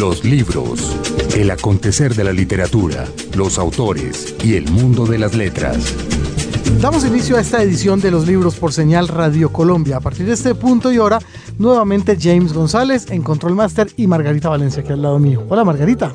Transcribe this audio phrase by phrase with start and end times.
[0.00, 0.96] Los libros,
[1.36, 3.04] el acontecer de la literatura,
[3.36, 5.94] los autores y el mundo de las letras.
[6.80, 9.98] Damos inicio a esta edición de los libros por señal Radio Colombia.
[9.98, 11.18] A partir de este punto y hora,
[11.58, 15.44] nuevamente James González en Control Master y Margarita Valencia aquí al lado mío.
[15.50, 16.10] Hola Margarita.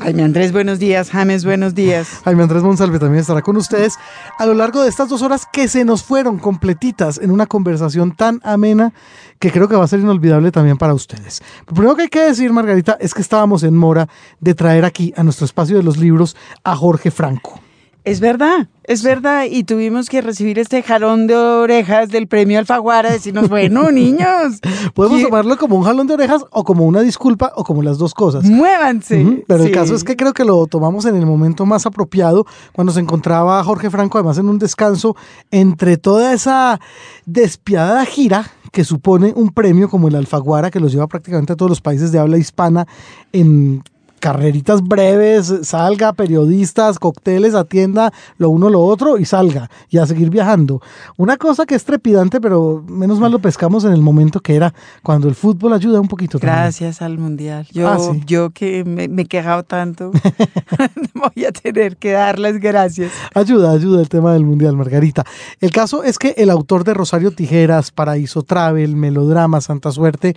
[0.00, 1.10] Jaime Andrés, buenos días.
[1.10, 2.08] James, buenos días.
[2.24, 3.98] Jaime Andrés Monsalve también estará con ustedes
[4.38, 8.16] a lo largo de estas dos horas que se nos fueron completitas en una conversación
[8.16, 8.94] tan amena
[9.38, 11.42] que creo que va a ser inolvidable también para ustedes.
[11.66, 14.08] Lo primero que hay que decir, Margarita, es que estábamos en mora
[14.40, 17.60] de traer aquí a nuestro espacio de los libros a Jorge Franco.
[18.04, 19.44] Es verdad, es verdad.
[19.50, 24.60] Y tuvimos que recibir este jalón de orejas del premio Alfaguara, decirnos, bueno, niños.
[24.94, 28.14] Podemos tomarlo como un jalón de orejas o como una disculpa o como las dos
[28.14, 28.44] cosas.
[28.44, 29.44] Muévanse.
[29.46, 32.92] Pero el caso es que creo que lo tomamos en el momento más apropiado, cuando
[32.92, 35.16] se encontraba Jorge Franco, además en un descanso,
[35.50, 36.80] entre toda esa
[37.26, 41.70] despiadada gira que supone un premio como el Alfaguara, que los lleva prácticamente a todos
[41.70, 42.86] los países de habla hispana
[43.32, 43.82] en
[44.20, 50.30] carreritas breves, salga, periodistas, cócteles, atienda lo uno lo otro y salga y a seguir
[50.30, 50.80] viajando.
[51.16, 54.72] Una cosa que es trepidante, pero menos mal lo pescamos en el momento que era
[55.02, 56.38] cuando el fútbol ayuda un poquito.
[56.38, 57.66] Gracias al Mundial.
[57.72, 60.12] Yo, ah, yo que me, me, he quejado tanto,
[61.14, 63.10] voy a tener que dar las gracias.
[63.34, 65.24] Ayuda, ayuda el tema del Mundial, Margarita.
[65.60, 70.36] El caso es que el autor de Rosario Tijeras, Paraíso Travel, Melodrama, Santa Suerte,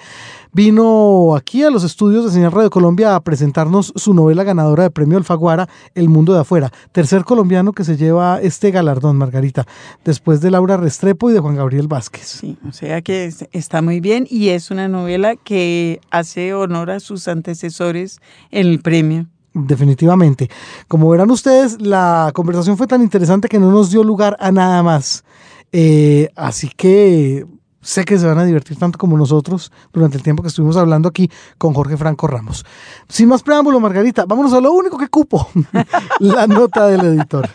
[0.53, 4.91] vino aquí a los estudios de Señal Radio Colombia a presentarnos su novela ganadora de
[4.91, 6.71] premio Alfaguara, El Mundo de Afuera.
[6.91, 9.65] Tercer colombiano que se lleva este galardón, Margarita,
[10.05, 12.27] después de Laura Restrepo y de Juan Gabriel Vázquez.
[12.27, 16.99] Sí, o sea que está muy bien y es una novela que hace honor a
[16.99, 18.19] sus antecesores
[18.51, 19.27] en el premio.
[19.53, 20.49] Definitivamente.
[20.87, 24.81] Como verán ustedes, la conversación fue tan interesante que no nos dio lugar a nada
[24.81, 25.23] más.
[25.71, 27.45] Eh, así que
[27.83, 31.09] sé que se van a divertir tanto como nosotros durante el tiempo que estuvimos hablando
[31.09, 32.65] aquí con Jorge Franco Ramos.
[33.07, 35.47] Sin más preámbulo, Margarita, vámonos a lo único que cupo,
[36.19, 37.47] la nota del editor.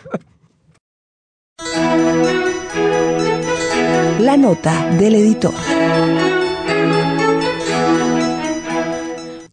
[4.19, 5.53] La nota del editor.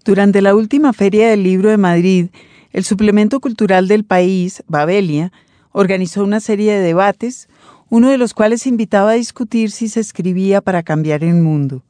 [0.04, 2.28] Durante la última Feria del Libro de Madrid,
[2.70, 5.32] el suplemento cultural del país, Babelia,
[5.72, 7.48] organizó una serie de debates
[7.88, 11.82] uno de los cuales invitaba a discutir si se escribía para cambiar el mundo.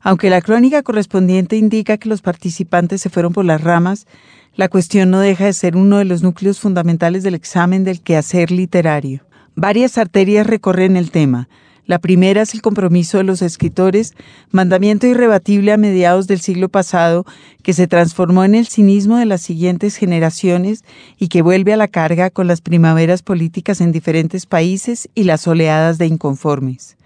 [0.00, 4.06] Aunque la crónica correspondiente indica que los participantes se fueron por las ramas,
[4.54, 8.50] la cuestión no deja de ser uno de los núcleos fundamentales del examen del quehacer
[8.50, 9.24] literario.
[9.54, 11.48] Varias arterias recorren el tema,
[11.88, 14.12] la primera es el compromiso de los escritores,
[14.50, 17.24] mandamiento irrebatible a mediados del siglo pasado,
[17.62, 20.84] que se transformó en el cinismo de las siguientes generaciones
[21.18, 25.48] y que vuelve a la carga con las primaveras políticas en diferentes países y las
[25.48, 26.98] oleadas de inconformes.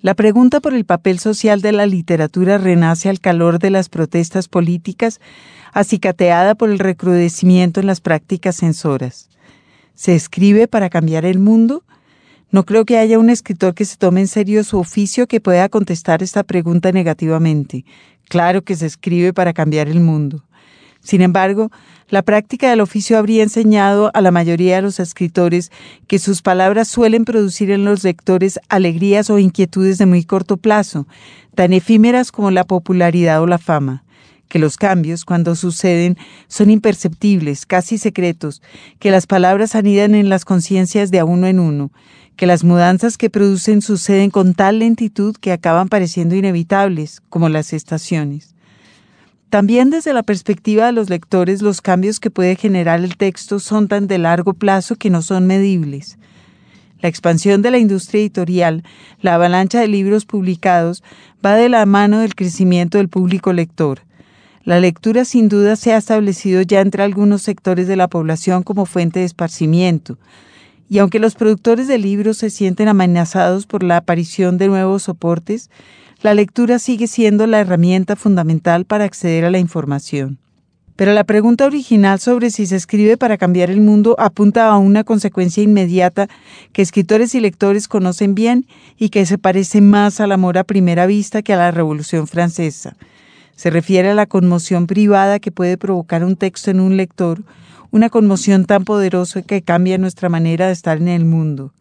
[0.00, 4.48] La pregunta por el papel social de la literatura renace al calor de las protestas
[4.48, 5.20] políticas,
[5.74, 9.28] acicateada por el recrudecimiento en las prácticas censoras.
[9.94, 11.82] ¿Se escribe para cambiar el mundo?
[12.50, 15.68] No creo que haya un escritor que se tome en serio su oficio que pueda
[15.68, 17.84] contestar esta pregunta negativamente.
[18.28, 20.44] Claro que se escribe para cambiar el mundo.
[21.00, 21.70] Sin embargo,
[22.08, 25.70] la práctica del oficio habría enseñado a la mayoría de los escritores
[26.06, 31.06] que sus palabras suelen producir en los lectores alegrías o inquietudes de muy corto plazo,
[31.54, 34.04] tan efímeras como la popularidad o la fama
[34.48, 36.16] que los cambios, cuando suceden,
[36.46, 38.62] son imperceptibles, casi secretos,
[38.98, 41.92] que las palabras anidan en las conciencias de a uno en uno,
[42.38, 47.72] que las mudanzas que producen suceden con tal lentitud que acaban pareciendo inevitables, como las
[47.72, 48.54] estaciones.
[49.50, 53.88] También desde la perspectiva de los lectores, los cambios que puede generar el texto son
[53.88, 56.16] tan de largo plazo que no son medibles.
[57.00, 58.84] La expansión de la industria editorial,
[59.20, 61.02] la avalancha de libros publicados,
[61.44, 64.02] va de la mano del crecimiento del público lector.
[64.62, 68.86] La lectura sin duda se ha establecido ya entre algunos sectores de la población como
[68.86, 70.18] fuente de esparcimiento,
[70.88, 75.70] y aunque los productores de libros se sienten amenazados por la aparición de nuevos soportes,
[76.22, 80.38] la lectura sigue siendo la herramienta fundamental para acceder a la información.
[80.96, 85.04] Pero la pregunta original sobre si se escribe para cambiar el mundo apunta a una
[85.04, 86.28] consecuencia inmediata
[86.72, 91.06] que escritores y lectores conocen bien y que se parece más al amor a primera
[91.06, 92.96] vista que a la Revolución Francesa.
[93.54, 97.44] Se refiere a la conmoción privada que puede provocar un texto en un lector
[97.90, 101.72] una conmoción tan poderosa que cambia nuestra manera de estar en el mundo.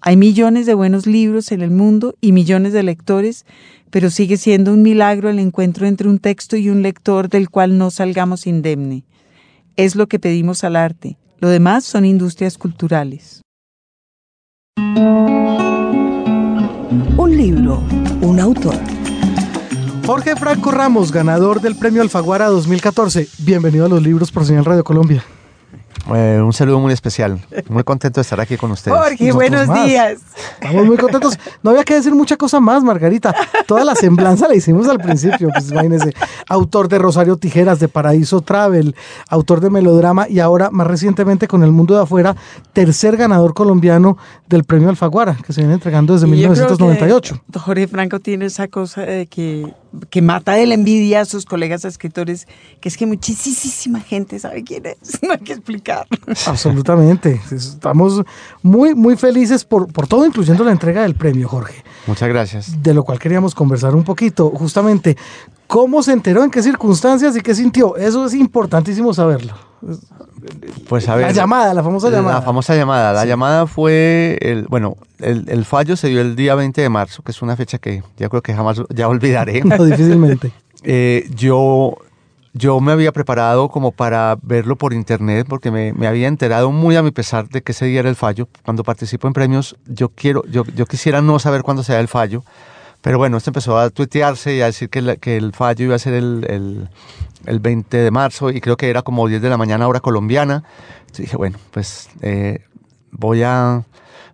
[0.00, 3.44] Hay millones de buenos libros en el mundo y millones de lectores,
[3.90, 7.76] pero sigue siendo un milagro el encuentro entre un texto y un lector del cual
[7.76, 9.04] no salgamos indemne.
[9.76, 11.18] Es lo que pedimos al arte.
[11.38, 13.42] Lo demás son industrias culturales.
[17.16, 17.82] Un libro,
[18.22, 18.99] un autor.
[20.06, 23.28] Jorge Franco Ramos, ganador del premio Alfaguara 2014.
[23.38, 25.22] Bienvenido a los libros por Señal Radio Colombia.
[26.14, 27.38] Eh, un saludo muy especial.
[27.68, 28.96] Muy contento de estar aquí con ustedes.
[28.96, 29.86] Jorge, Nosotros buenos más.
[29.86, 30.18] días.
[30.60, 31.38] Estamos muy contentos.
[31.62, 33.34] No había que decir mucha cosa más, Margarita.
[33.66, 35.50] Toda la semblanza la hicimos al principio.
[35.52, 36.12] Pues imagínese.
[36.48, 38.96] Autor de Rosario Tijeras, de Paraíso Travel,
[39.28, 42.34] autor de Melodrama y ahora, más recientemente, con El Mundo de Afuera,
[42.72, 44.16] tercer ganador colombiano
[44.48, 47.40] del premio Alfaguara, que se viene entregando desde Y yo creo 1998.
[47.52, 49.72] que Jorge Franco tiene esa cosa de que,
[50.10, 52.46] que mata de la envidia a sus colegas escritores,
[52.80, 55.20] que es que muchísima gente sabe quién es.
[55.22, 56.06] No hay que explicar.
[56.46, 57.40] Absolutamente.
[57.52, 58.22] Estamos
[58.62, 61.84] muy, muy felices por, por todo, incluyendo la entrega del premio, Jorge.
[62.06, 62.82] Muchas gracias.
[62.82, 64.50] De lo cual queríamos conversar un poquito.
[64.50, 65.16] Justamente,
[65.66, 67.96] ¿cómo se enteró, en qué circunstancias y qué sintió?
[67.96, 69.69] Eso es importantísimo saberlo.
[70.88, 71.26] Pues a ver.
[71.26, 72.36] La llamada, la famosa llamada.
[72.36, 73.12] La famosa llamada.
[73.12, 77.22] La llamada fue, el, bueno, el, el fallo se dio el día 20 de marzo,
[77.22, 79.62] que es una fecha que ya creo que jamás ya olvidaré.
[79.64, 80.52] No, difícilmente.
[80.82, 81.98] Eh, yo,
[82.54, 86.96] yo me había preparado como para verlo por internet porque me, me había enterado muy
[86.96, 88.48] a mi pesar de que ese día era el fallo.
[88.64, 92.42] Cuando participo en premios, yo quiero, yo, yo quisiera no saber cuándo sea el fallo.
[93.02, 95.94] Pero bueno, esto empezó a tuitearse y a decir que, la- que el fallo iba
[95.94, 96.88] a ser el, el,
[97.46, 100.64] el 20 de marzo y creo que era como 10 de la mañana hora colombiana.
[101.00, 102.60] Entonces dije, bueno, pues eh,
[103.10, 103.84] voy a...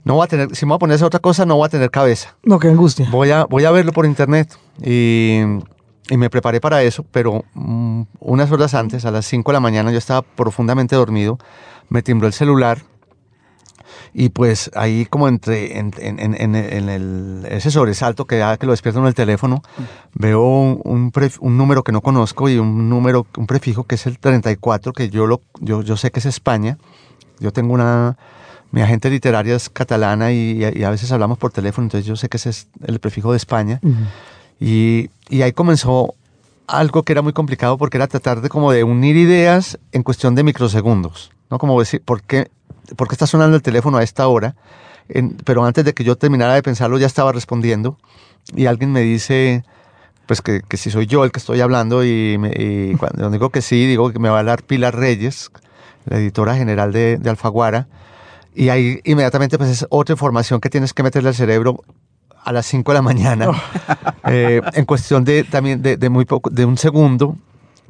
[0.04, 1.66] No voy a tener, si me voy a poner a hacer otra cosa, no voy
[1.66, 3.08] a tener cabeza No, qué angustia.
[3.10, 4.56] voy a, voy a verlo por internet.
[4.84, 5.40] Y,
[6.08, 9.60] y me preparé para eso, pero mm, unas horas antes, a las 5 de la
[9.60, 11.38] mañana, yo estaba profundamente dormido,
[11.88, 12.82] me timbró el celular
[14.18, 18.64] y pues ahí como entre en, en- en- en- el, ese sobresalto que da que
[18.64, 19.62] lo despierto en el teléfono,
[20.14, 23.96] veo un, un pref- un número que no conozco y un número, un prefijo que
[23.96, 26.78] es el 34, que yo, lo, yo, yo sé que es España.
[27.40, 28.16] Yo tengo una...
[28.72, 32.28] Mi agente literaria es catalana y, y a veces hablamos por teléfono, entonces yo sé
[32.30, 33.80] que ese es el prefijo de España.
[33.82, 33.94] Ujú.
[34.60, 36.14] Y, y ahí comenzó
[36.66, 40.34] algo que era muy complicado porque era tratar de como de unir ideas en cuestión
[40.34, 41.58] de microsegundos, ¿no?
[41.58, 42.50] Como decir, ¿por qué,
[42.96, 44.54] por qué está sonando el teléfono a esta hora?
[45.08, 47.96] En- pero antes de que yo terminara de pensarlo ya estaba respondiendo
[48.54, 49.64] y alguien me dice,
[50.26, 53.50] pues que, que si soy yo el que estoy hablando y, me- y cuando digo
[53.50, 55.50] que sí, digo que me va a hablar Pilar Reyes,
[56.06, 57.88] la editora general de, de Alfaguara,
[58.54, 61.82] y ahí inmediatamente pues es otra información que tienes que meterle al cerebro
[62.44, 63.48] a las 5 de la mañana,
[64.28, 67.36] eh, en cuestión de también de, de muy poco, de un segundo.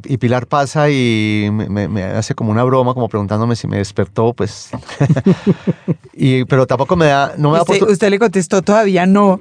[0.05, 4.71] Y Pilar pasa y me, hace como una broma, como preguntándome si me despertó, pues.
[6.13, 9.39] y, pero tampoco me da, no me da Usted, oportu- usted le contestó todavía no.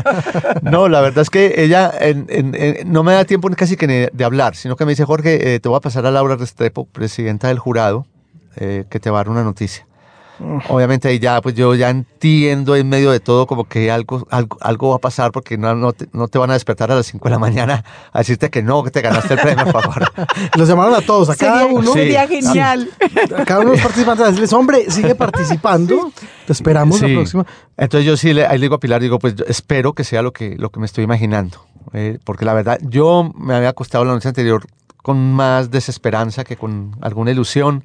[0.62, 3.86] no, la verdad es que ella en- en- en- no me da tiempo casi que
[3.86, 6.36] ni de hablar, sino que me dice, Jorge, eh, te voy a pasar a Laura
[6.36, 8.06] Restrepo, presidenta del jurado,
[8.56, 9.86] eh, que te va a dar una noticia.
[10.68, 14.58] Obviamente ahí ya, pues yo ya entiendo en medio de todo como que algo, algo,
[14.60, 17.06] algo va a pasar porque no, no, te, no te van a despertar a las
[17.06, 20.12] 5 de la mañana a decirte que no, que te ganaste el premio, por favor.
[20.56, 21.92] Los llamaron a todos, a cada Sería, uno.
[21.92, 21.98] Sí.
[21.98, 22.90] sería genial.
[23.36, 26.12] A cada uno de los participantes a decirles, hombre, sigue participando.
[26.46, 27.46] Te esperamos la próxima.
[27.76, 30.32] Entonces yo sí le, ahí le digo a Pilar, digo, pues espero que sea lo
[30.32, 31.64] que, lo que me estoy imaginando.
[31.92, 34.64] eh, porque la verdad, yo me había acostado la noche anterior
[35.02, 37.80] con más desesperanza que con alguna ilusión.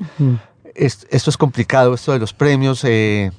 [0.75, 2.83] Es- esto es complicado, esto de los premios.
[2.83, 3.31] eh,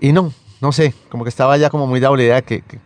[0.00, 2.78] y no, no sé, como que estaba ya como muy dado la idea que, que-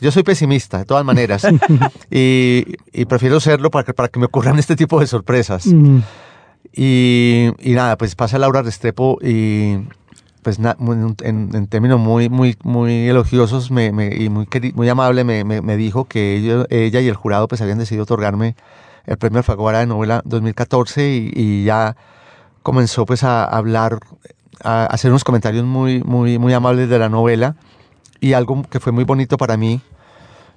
[0.00, 1.46] yo soy pesimista, de todas maneras.
[2.10, 5.66] y, y prefiero serlo para que, para que me ocurran este tipo de sorpresas.
[5.66, 5.98] Mm.
[6.72, 9.78] Y, y nada, pues pasa Laura Restrepo y
[10.42, 10.76] pues na-
[11.22, 15.62] en, en términos muy, muy, muy elogiosos me, me- y muy, muy amable me, me-
[15.62, 18.56] me dijo que ello- ella y el jurado pues habían decidido otorgarme
[19.06, 21.96] el premio Alfaguara de novela 2014 y, y ya
[22.64, 24.00] comenzó pues a hablar,
[24.64, 27.54] a hacer unos comentarios muy, muy, muy amables de la novela.
[28.20, 29.80] Y algo que fue muy bonito para mí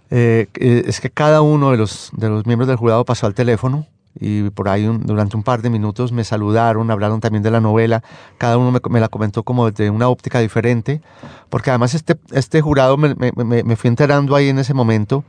[0.10, 3.86] eh, es que cada uno de los, de los miembros del jurado pasó al teléfono
[4.20, 7.60] y por ahí un- durante un par de minutos me saludaron, hablaron también de la
[7.60, 8.02] novela,
[8.38, 11.02] cada uno me, me la comentó como desde una óptica diferente,
[11.50, 15.24] porque además este, este jurado me- me- me fui enterando ahí en ese momento,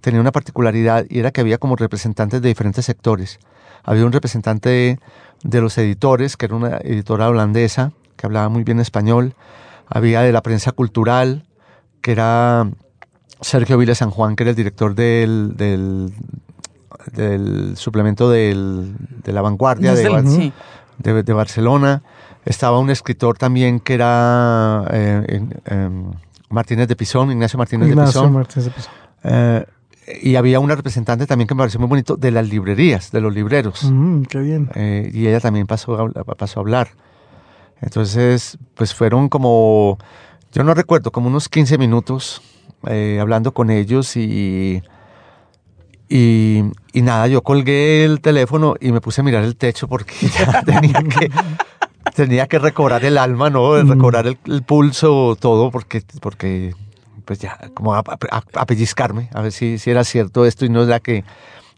[0.00, 3.38] tenía una particularidad y era que había como representantes de diferentes sectores.
[3.84, 4.98] Había un representante
[5.42, 9.34] de, los editores, que era una editora holandesa, que hablaba muy bien español,
[9.88, 11.44] había de la prensa cultural,
[12.00, 12.68] que era
[13.40, 16.12] Sergio Vila San Juan, que era el director del, del,
[17.12, 20.52] del suplemento del, de la vanguardia de, sé, Bar- sí.
[20.98, 22.02] de- de Barcelona.
[22.44, 26.10] Estaba un escritor también que era eh, em,
[26.48, 28.32] Martínez de Pisón, Ignacio Martínez de Pisón.
[28.32, 28.92] Martínez de Pisón.
[29.24, 29.66] Eh,
[30.22, 33.34] y había una representante también que me pareció muy bonito de las librerías, de los
[33.34, 33.84] libreros.
[33.84, 34.70] Mm, qué bien.
[34.74, 36.88] Eh, y ella también pasó a, pasó a hablar.
[37.80, 39.98] Entonces, pues fueron como,
[40.52, 42.40] yo no recuerdo, como unos 15 minutos
[42.86, 44.82] eh, hablando con ellos y,
[46.08, 50.14] Y, y nada, yo colgué el teléfono y me puse a mirar el techo porque
[50.38, 51.30] ya tenía que,
[52.14, 53.82] tenía que recobrar el alma, ¿no?
[53.82, 56.74] Recobrar el, el pulso, todo, porque, porque
[57.26, 60.70] pues ya, como a, a- a pellizcarme, a ver si, si era cierto esto y
[60.70, 61.24] no era que,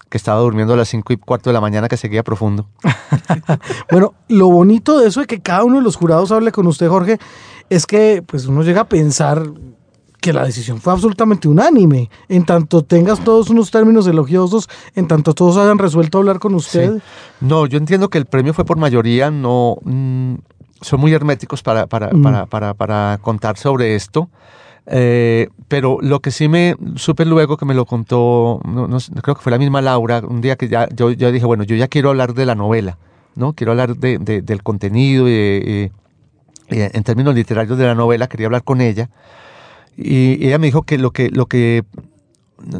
[0.08, 2.66] que estaba durmiendo a las 5 y cuarto de la mañana que seguía profundo.
[3.90, 6.88] Bueno, lo bonito de eso de que cada uno de los jurados hable con usted,
[6.88, 7.18] Jorge,
[7.70, 9.42] es que pues uno llega a pensar
[10.20, 12.10] que la decisión fue absolutamente unánime.
[12.28, 16.94] En tanto tengas todos unos términos elogiosos, en tanto todos hayan resuelto hablar con usted.
[16.96, 17.02] Sí.
[17.40, 20.34] No, yo entiendo que el premio fue por mayoría, no mm,
[20.80, 22.22] son muy herméticos para, para, Mm.
[22.22, 24.28] para, para, para contar sobre esto.
[24.90, 29.34] Eh, pero lo que sí me supe luego que me lo contó, no, no creo
[29.34, 31.88] que fue la misma Laura, un día que ya yo, yo dije, bueno, yo ya
[31.88, 32.96] quiero hablar de la novela,
[33.34, 33.52] ¿no?
[33.52, 35.92] Quiero hablar de, de- del contenido y, y-
[36.74, 39.10] y en términos literarios de la novela, quería hablar con ella.
[39.96, 41.82] Y, y ella me dijo que lo que, lo que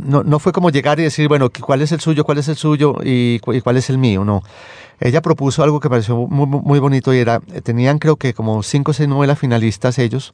[0.03, 2.57] no, no fue como llegar y decir, bueno, cuál es el suyo, cuál es el
[2.57, 4.43] suyo y, cu- y cuál es el mío, no.
[5.01, 8.91] Ella propuso algo que pareció muy, muy- bonito y era, tenían creo que como cinco
[8.91, 10.33] o seis novelas finalistas ellos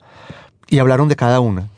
[0.68, 1.68] y hablaron de cada una.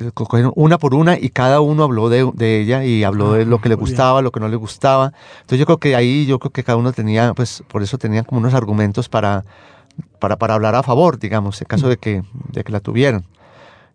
[0.00, 3.32] Eh, co- Cogieron una por una y cada uno habló de, de ella y habló
[3.34, 3.90] de lo que le muy bien.
[3.92, 5.12] gustaba, lo que no le gustaba.
[5.36, 8.24] Entonces yo creo que ahí, yo creo que cada uno tenía, pues por eso tenían
[8.24, 9.44] como unos argumentos para,
[10.18, 13.24] para, para hablar a favor, digamos, en caso de que, de que la tuvieran.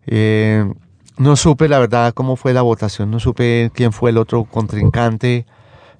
[0.06, 0.64] Eh,
[1.18, 5.44] no supe, la verdad, cómo fue la votación, no supe quién fue el otro contrincante.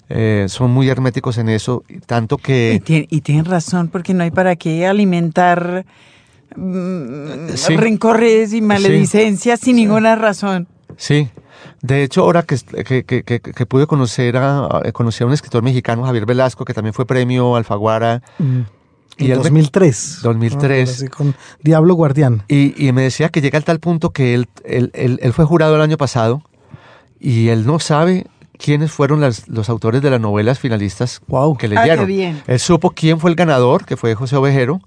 [0.09, 2.81] Eh, son muy herméticos en eso, y tanto Y, que...
[2.83, 6.20] tien- y tienen razón, porque no hay para qué alimentar mm,
[6.55, 7.75] Sí.
[7.77, 10.67] rencores y maledicencias sin ninguna razón.
[10.97, 11.29] Sí,
[11.81, 15.33] de hecho, ahora que, que, que, que- que pude conocer a, a- conocí a un
[15.33, 18.61] escritor mexicano, Javier Velasco, que también fue premio Alfaguara, Mm.
[19.17, 20.19] Y En él me- 2003.
[20.23, 20.89] 2003.
[20.89, 22.43] Ah, así con Diablo Guardián.
[22.47, 25.45] Y, y me decía que llega al tal punto que él, él, él- él fue
[25.45, 26.41] jurado el año pasado
[27.19, 28.25] y él no sabe
[28.63, 31.57] quiénes fueron las- los autores de las novelas finalistas Wow.
[31.57, 32.05] que Ah, qué leyeron.
[32.05, 32.41] bien.
[32.47, 34.79] Él supo quién fue el ganador, que fue José Ovejero,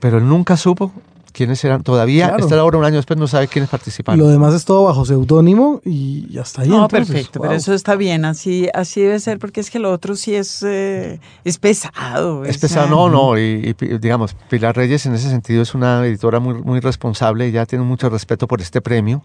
[0.00, 0.92] pero él nunca supo
[1.32, 1.82] quiénes eran.
[1.82, 2.44] Todavía, Claro.
[2.44, 4.20] está ahora un año después, no sabe quiénes participaron.
[4.20, 6.68] Lo demás es todo bajo seudónimo y hasta ahí.
[6.68, 7.48] No, entonces, perfecto, wow.
[7.48, 10.62] pero eso está bien, así, así debe ser, porque es que lo otro sí es,
[10.62, 12.44] eh, es pesado.
[12.44, 16.38] Es pesado, no, no, y, y digamos, Pilar Reyes en ese sentido es una editora
[16.38, 19.22] muy, muy responsable, ya tiene mucho respeto por este premio,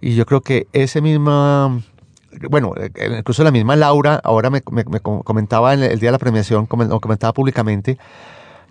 [0.00, 1.80] y yo creo que ese misma,
[2.50, 6.08] bueno, eh, incluso la misma Laura, ahora me, me- me com- comentaba en el día
[6.08, 7.98] de la premiación, comentaba públicamente,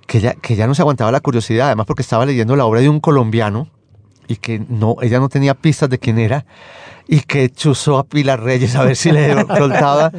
[0.08, 2.82] que ya, que ya no se aguantaba la curiosidad, además porque estaba leyendo la obra
[2.82, 3.68] de un colombiano,
[4.28, 6.46] y que no, ella no tenía pistas de quién era,
[7.12, 10.12] y que chuzó a Pilar Reyes a ver si le soltaba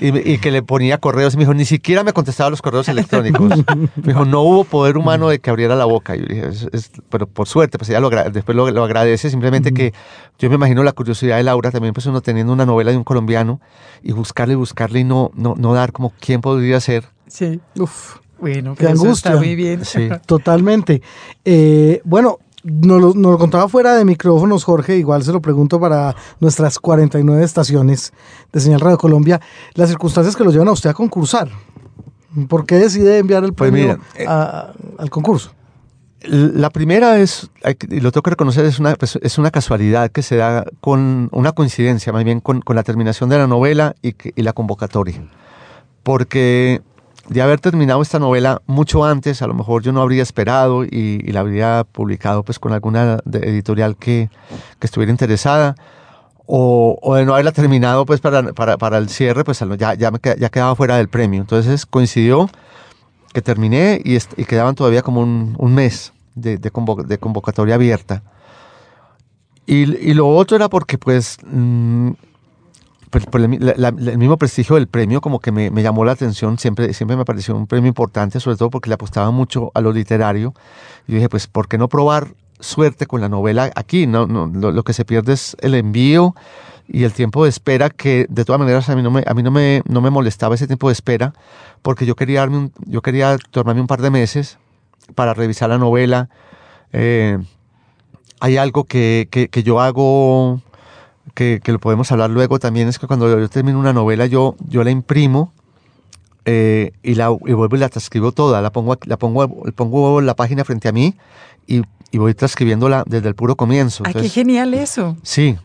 [0.00, 1.34] y, y que le ponía correos.
[1.34, 3.50] Y me dijo, ni siquiera me contestaba los correos electrónicos.
[3.96, 6.16] Me dijo, no hubo poder humano de que abriera la boca.
[6.16, 9.28] Y yo dije, "Es- es- pero por suerte, pues ella lo, después lo, lo agradece.
[9.28, 9.92] Simplemente que
[10.38, 13.04] yo me imagino la curiosidad de Laura también, pues uno teniendo una novela de un
[13.04, 13.60] colombiano
[14.02, 17.04] y buscarle y buscarle y no, no, no dar como quién podría ser.
[17.26, 17.60] Sí.
[17.78, 19.32] Uf, Bueno, eso angustia.
[19.32, 19.84] está muy bien.
[19.84, 20.08] Sí.
[20.26, 21.02] totalmente.
[21.44, 22.38] Eh, bueno,
[22.70, 24.96] nos lo, nos lo contaba fuera de micrófonos, Jorge.
[24.96, 28.12] Igual se lo pregunto para nuestras 49 estaciones
[28.52, 29.40] de Señal Radio Colombia.
[29.74, 31.48] Las circunstancias que lo llevan a usted a concursar.
[32.48, 35.52] ¿Por qué decide enviar el Pues premio eh, al concurso?
[36.22, 37.48] La primera es,
[37.88, 41.28] y lo tengo que reconocer, es una, pues, es una casualidad que se da con
[41.32, 44.52] una coincidencia, más bien con, con la terminación de la novela y, que- y la
[44.52, 45.22] convocatoria.
[46.02, 46.82] Porque
[47.28, 51.18] de haber terminado esta novela mucho antes, a lo mejor yo no habría esperado y,
[51.30, 54.30] la habría publicado pues con alguna editorial que,
[54.78, 55.74] que estuviera interesada.
[56.50, 60.10] O, o de no haberla terminado pues para, para, para el cierre, pues ya, ya,
[60.10, 61.42] me ya quedaba fuera del premio.
[61.42, 62.48] Entonces coincidió
[63.34, 68.22] que terminé y, y quedaban todavía como un, mes de, de convo- de convocatoria abierta.
[69.66, 72.12] Y, y lo otro era porque, pues, mm,
[73.10, 76.12] por el, la- la- el mismo prestigio del premio como que me, me llamó la
[76.12, 79.80] atención, siempre, siempre me pareció un premio importante, sobre todo porque le apostaba mucho a
[79.80, 80.54] lo literario.
[81.06, 82.28] Y dije, pues, ¿por qué no probar
[82.60, 84.06] suerte con la novela aquí?
[84.06, 86.34] No, no, lo, lo que se pierde es el envío
[86.86, 89.42] y el tiempo de espera, que de todas maneras a mí no me, a mí
[89.42, 91.34] no me, no me molestaba ese tiempo de espera,
[91.82, 94.58] porque yo quería, darme un- yo quería tomarme un par de meses
[95.14, 96.28] para revisar la novela.
[96.92, 97.38] Eh,
[98.40, 100.60] hay algo que, que- que yo hago,
[101.34, 104.56] que, que lo podemos hablar luego también, es que cuando yo termino una novela, yo,
[104.68, 105.52] yo la imprimo
[106.44, 110.34] eh, y, la, y vuelvo y la transcribo toda, la pongo, la pongo, pongo la
[110.34, 111.14] página frente a mí
[111.66, 114.04] y, y voy transcribiéndola desde el puro comienzo.
[114.06, 115.16] Ah, qué genial eso.
[115.22, 115.56] sí,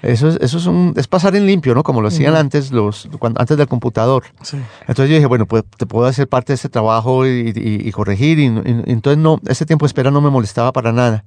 [0.00, 1.82] eso es, eso es, un, es pasar en limpio, ¿no?
[1.82, 4.22] Como lo hacían antes, los, cuando, antes del computador.
[4.42, 4.56] Sí.
[4.82, 7.90] Entonces yo dije, bueno, pues te puedo hacer parte de este trabajo y, y- y
[7.90, 8.38] corregir.
[8.38, 11.24] Y, y- entonces no, ese tiempo de espera no me molestaba para nada.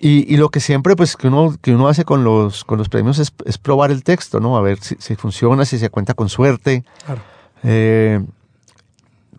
[0.00, 2.88] Y, y lo que siempre pues que uno, que uno hace con los, con los
[2.88, 4.56] premios es, es probar el texto, ¿no?
[4.56, 6.84] A ver si, si funciona, si se cuenta con suerte.
[7.04, 7.20] Claro.
[7.64, 8.20] Eh,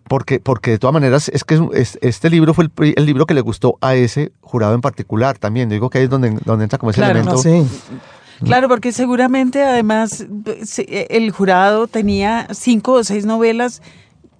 [0.06, 3.40] porque, porque de todas maneras es que es- este libro fue el, libro que le
[3.40, 5.70] gustó a ese jurado en particular también.
[5.70, 7.38] Yo digo que ahí es donde, donde entra como ese Claro, elemento.
[7.40, 7.64] Sí.
[8.44, 10.26] Claro, porque seguramente además
[10.88, 13.82] el jurado tenía cinco o seis novelas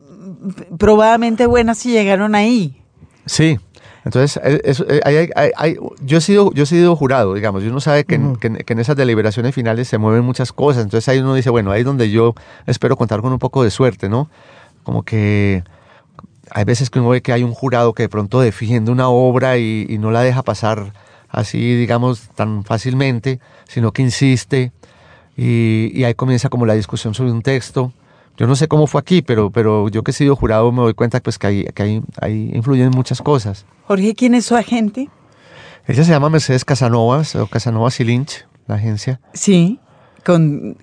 [0.08, 2.82] mm, probadamente buenas y llegaron ahí.
[3.26, 3.58] Sí.
[4.04, 7.62] Entonces, eh, eh, hay- hay- hay- hay- yo, he sido, yo he sido jurado, digamos,
[7.62, 8.38] y uno sabe que, en- Ujú.
[8.38, 11.50] que en, que en esas deliberaciones finales se mueven muchas cosas, entonces ahí uno dice,
[11.50, 12.34] bueno, ahí es donde yo
[12.66, 14.30] espero contar con un poco de suerte, ¿no?
[14.84, 15.62] Como que
[16.50, 19.58] hay veces que uno ve que hay un jurado que de pronto defiende una obra
[19.58, 20.92] y, y no la deja pasar
[21.28, 23.38] así, digamos, tan fácilmente,
[23.68, 24.72] sino que insiste
[25.36, 27.92] y, y ahí comienza como la discusión sobre un texto.
[28.40, 30.94] Yo no sé cómo fue aquí, pero, pero yo que he sido jurado me doy
[30.94, 33.66] cuenta pues, que, ahí, que ahí, ahí influyen muchas cosas.
[33.86, 35.10] Jorge, ¿quién es su agente?
[35.86, 39.20] Ella se llama Mercedes Casanovas, o Casanovas y Lynch, la agencia.
[39.34, 39.78] Sí,
[40.24, 40.78] con,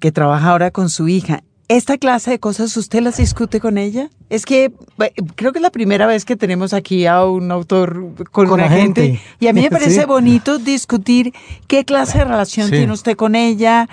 [0.00, 1.42] que trabaja ahora con su hija.
[1.68, 4.10] ¿Esta clase de cosas usted las discute con ella?
[4.28, 4.64] Es que
[4.98, 8.50] eh, creo que es la primera vez que tenemos aquí a un autor con, Con
[8.50, 9.00] un agente.
[9.00, 9.20] agente.
[9.40, 10.06] Y a mí me parece Sí.
[10.06, 11.32] bonito discutir
[11.66, 12.72] qué clase de relación Sí.
[12.76, 13.88] tiene usted con ella.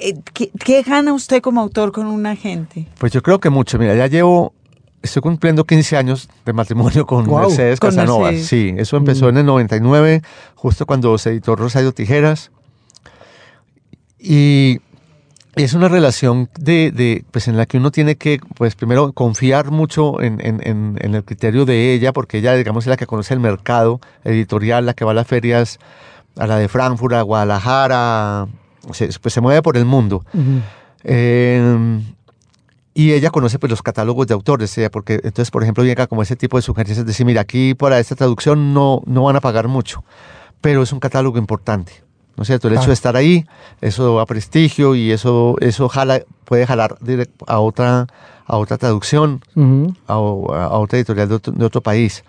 [0.00, 2.86] Eh, ¿Qué, qué gana usted como autor con un agente?
[2.98, 3.78] Pues yo creo que mucho.
[3.78, 4.52] Mira, ya llevo,
[5.02, 7.28] estoy cumpliendo 15 años de matrimonio con.
[7.30, 7.94] Mercedes Con.
[7.94, 8.46] Mercedes.
[8.46, 10.22] Sí, eso empezó en el 99,
[10.54, 12.50] justo cuando se editó Rosario Tijeras.
[14.18, 14.80] Y
[15.56, 19.70] es una relación de, de, pues en la que uno tiene que, pues primero, confiar
[19.70, 23.06] mucho en, en- en- en el criterio de ella, porque ella, digamos, es la que
[23.06, 25.78] conoce el mercado editorial, la que va a las ferias,
[26.38, 28.46] a la de Frankfurt, a Guadalajara,
[28.92, 30.24] se, pues se mueve por el mundo.
[31.04, 32.00] Eh,
[32.94, 36.22] y ella conoce pues los catálogos de autores, ella, porque entonces, por ejemplo, llega como
[36.22, 39.66] ese tipo de sugerencias, decir, mira, aquí para esta traducción no, no van a pagar
[39.68, 40.04] mucho,
[40.60, 42.04] pero es un catálogo importante,
[42.36, 42.68] ¿no es cierto?
[42.68, 42.86] El hecho Ah.
[42.88, 43.46] de estar ahí,
[43.80, 46.98] eso da prestigio y eso, eso jala, puede jalar
[47.46, 48.06] a otra,
[48.46, 49.40] a otra traducción,
[50.06, 52.24] a, a otra editorial de otro, de otro país.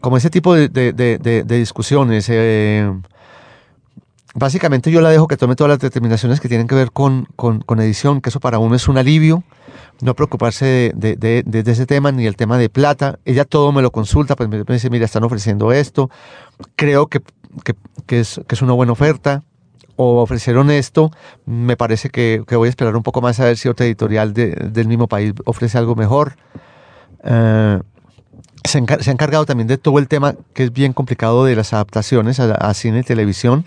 [0.00, 2.26] Como ese tipo de, de- de- de- de discusiones.
[2.28, 2.92] eh,
[4.34, 7.62] básicamente yo la dejo que tome todas las determinaciones que tienen que ver con, con-
[7.80, 9.42] edición, que eso para uno es un alivio.
[10.02, 13.18] No preocuparse de, de- ese tema ni el tema de plata.
[13.24, 16.10] Ella todo me lo consulta, pues me, dice, mira, están ofreciendo esto.
[16.76, 17.20] Creo que,
[17.64, 17.74] que-
[18.06, 19.42] que es, que es una buena oferta.
[19.96, 21.12] O ofrecieron esto,
[21.46, 24.34] me parece que, que voy a esperar un poco más a ver si otra editorial
[24.34, 26.34] de- del mismo país ofrece algo mejor.
[27.22, 27.78] Eh,
[28.64, 31.54] se, encar- se ha encargado también de todo el tema que es bien complicado de
[31.54, 33.66] las adaptaciones a, a cine y televisión,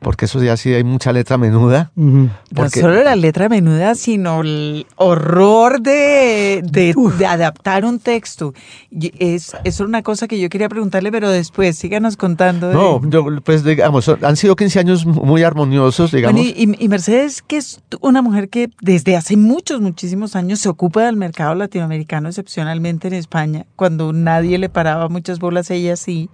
[0.00, 1.90] porque eso ya sí hay mucha letra menuda.
[1.96, 2.08] Ujú.
[2.08, 8.54] No Porque- solo la letra menuda, sino el horror de, de- de adaptar un texto.
[8.90, 12.68] Y Es, es una cosa que yo quería preguntarle, pero después síganos contando.
[12.68, 16.40] de- No, yo, pues digamos, han sido 15 años muy armoniosos, digamos.
[16.40, 20.68] Bueno, y, y- Mercedes, que es una mujer que desde hace muchos, muchísimos años se
[20.68, 26.30] ocupa del mercado latinoamericano, excepcionalmente en España, cuando nadie le paraba muchas bolas, ella sí,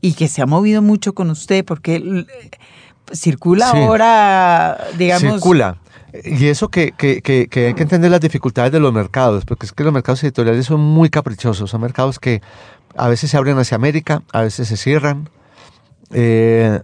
[0.00, 2.24] y que se ha movido mucho con usted, porque
[3.12, 3.78] circula Sí.
[3.78, 5.34] ahora, digamos...
[5.34, 5.76] circula.
[6.24, 9.66] Y eso que, que, que, que hay que entender las dificultades de los mercados, porque
[9.66, 12.40] es que los mercados editoriales son muy caprichosos, son mercados que
[12.96, 15.28] a veces se abren hacia América, a veces se cierran.
[16.12, 16.80] Eh,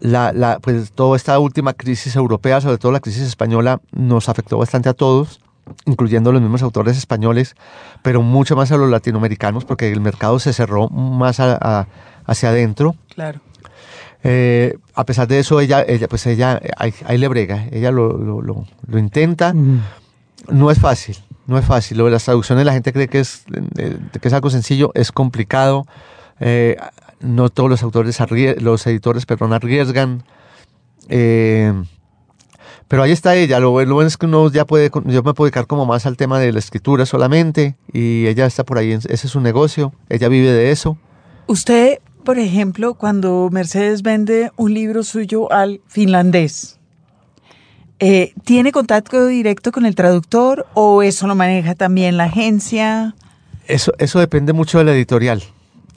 [0.00, 4.58] la, la, pues toda esta última crisis europea, sobre todo la crisis española, nos afectó
[4.58, 5.40] bastante a todos,
[5.86, 7.54] incluyendo los mismos autores españoles,
[8.02, 11.86] pero mucho más a los latinoamericanos, porque el mercado se cerró más a- a-
[12.26, 12.94] hacia adentro.
[13.14, 13.40] Claro.
[14.22, 18.16] Eh, a pesar de eso, ella, ella pues ella, ahí, ahí le brega, ella lo,
[18.18, 19.54] lo, lo- lo intenta.
[20.48, 21.98] No es fácil, no es fácil.
[21.98, 23.44] Lo de las traducciones la gente cree que es,
[23.78, 25.86] eh, que es algo sencillo, es complicado.
[26.40, 26.76] Eh,
[27.20, 28.18] no todos los autores,
[28.60, 30.22] los editores, perdón, arriesgan.
[31.08, 31.72] Eh,
[32.88, 33.60] pero ahí está ella.
[33.60, 36.16] Lo, lo bueno es que uno ya puede, yo me puedo dedicar como más al
[36.16, 40.28] tema de la escritura solamente y ella está por ahí, ese es su negocio, ella
[40.28, 40.98] vive de eso.
[41.46, 41.98] Usted,
[42.30, 46.78] por ejemplo, cuando Mercedes vende un libro suyo al finlandés,
[47.98, 53.16] eh, ¿tiene contacto directo con el traductor o eso lo maneja también la agencia?
[53.66, 55.42] Eso, eso depende mucho de la editorial.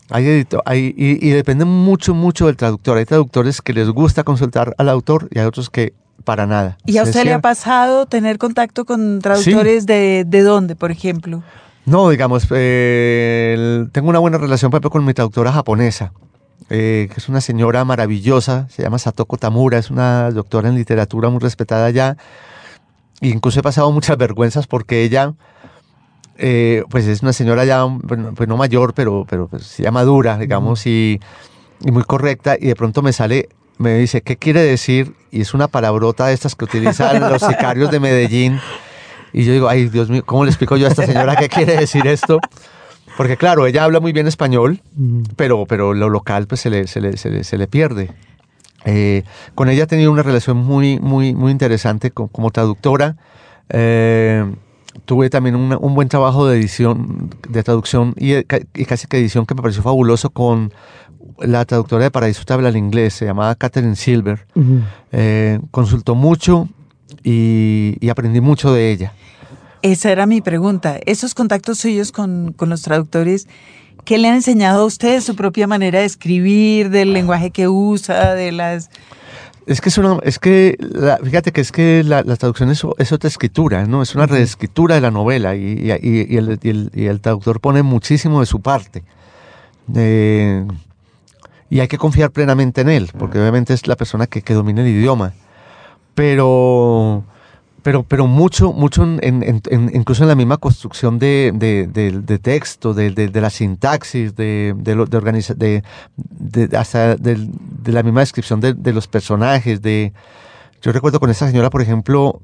[0.09, 2.97] Hay edito- hay- y, y depende mucho, mucho del traductor.
[2.97, 5.93] Hay traductores que les gusta consultar al autor y hay otros que
[6.23, 6.79] para nada.
[6.87, 11.43] ¿Y a usted le ha pasado tener contacto con traductores de, de dónde, por ejemplo?
[11.85, 16.13] No, digamos, eh, el- tengo una buena relación, por ejemplo, con mi traductora japonesa,
[16.69, 21.29] eh, que es una señora maravillosa, se llama Satoko Tamura, es una doctora en literatura
[21.29, 22.15] muy respetada allá.
[23.21, 25.33] E incluso he pasado muchas vergüenzas porque ella
[26.37, 30.87] eh, pues es una señora ya, pues no mayor, pero, pero pues ya madura, digamos,
[30.87, 31.19] y,
[31.85, 35.13] y muy correcta, y de pronto me sale, me dice, ¿qué quiere decir?
[35.31, 38.59] Y es una palabrota de estas que utilizan los sicarios de Medellín.
[39.33, 41.75] Y yo digo, ay, Dios mío, ¿cómo le explico yo a esta señora qué quiere
[41.75, 42.39] decir esto?
[43.17, 44.81] Porque claro, ella habla muy bien español,
[45.35, 48.11] pero, pero lo local pues se le, se le, se le, se le pierde.
[48.85, 49.23] Eh,
[49.55, 53.15] con ella he tenido una relación muy, muy, muy interesante co- como, traductora.
[53.69, 54.45] Eh,
[55.05, 59.17] tuve también una- un buen trabajo de edición, de traducción y, eh, y casi que
[59.17, 60.73] edición que me pareció fabuloso con
[61.39, 64.45] la traductora de Paraíso Tabla al inglés, se llamaba Catherine Silver.
[64.55, 64.81] Ujú.
[65.11, 66.67] Eh, consultó mucho
[67.23, 69.13] y, y aprendí mucho de ella.
[69.81, 70.99] Esa era mi pregunta.
[71.05, 73.47] Esos contactos suyos con, con los traductores,
[74.05, 78.33] ¿qué le han enseñado a ustedes su propia manera de escribir, del lenguaje que usa,
[78.33, 78.89] de las...
[79.65, 82.83] Es que es una, es que, la- fíjate que es que la, la traducción es,
[82.97, 84.01] es otra escritura, ¿no?
[84.01, 87.21] Es una reescritura de la novela y, y- y- y el, y el- y el
[87.21, 89.03] traductor pone muchísimo de su parte.
[89.95, 90.65] Eh,
[91.69, 94.81] y hay que confiar plenamente en él, porque obviamente es la persona que, que domina
[94.81, 95.33] el idioma.
[96.15, 97.23] Pero,
[97.81, 102.19] pero, pero mucho, mucho en, en- en- incluso en la misma construcción de, de- de-
[102.21, 105.55] de texto, de, de- de la sintaxis, de, de, lo- de, organiza-
[106.77, 107.47] hasta de
[107.85, 109.81] la misma descripción de, de los personajes.
[109.81, 110.13] De,
[110.81, 112.41] yo recuerdo con esta señora, por ejemplo,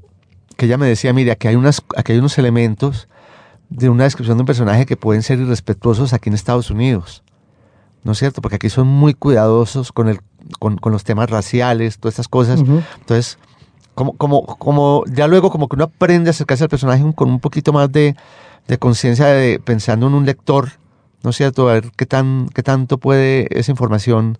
[0.58, 3.08] que ella me decía, mire, aquí hay, unas, aquí hay unos elementos
[3.69, 7.23] de una descripción de un personaje que pueden ser irrespetuosos aquí en Estados Unidos.
[8.03, 8.41] ¿No es cierto?
[8.41, 10.21] Porque aquí son muy cuidadosos con, el,
[10.58, 12.62] con, con los temas raciales, todas estas cosas.
[12.99, 13.38] Entonces,
[13.95, 17.39] como, como, como ya luego como que uno aprende a acercarse al personaje con un
[17.39, 18.15] poquito más de,
[18.67, 20.69] de conciencia de pensando en un lector,
[21.23, 21.69] ¿no es cierto?
[21.69, 24.38] A ver qué tan, qué tanto puede esa información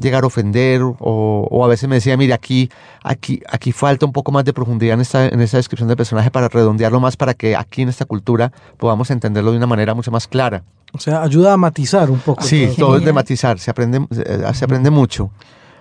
[0.00, 2.70] llegar a ofender o, o a veces me decía, mire, aquí,
[3.02, 6.30] aquí, aquí falta un poco más de profundidad en esta, en esta descripción del personaje
[6.30, 10.10] para redondearlo más para que aquí en esta cultura podamos entenderlo de una manera mucho
[10.10, 10.64] más clara.
[10.92, 12.42] O sea, ayuda a matizar un poco.
[12.44, 12.88] Sí, todo.
[12.88, 15.30] todo es de matizar, se aprende, eh, se aprende mucho.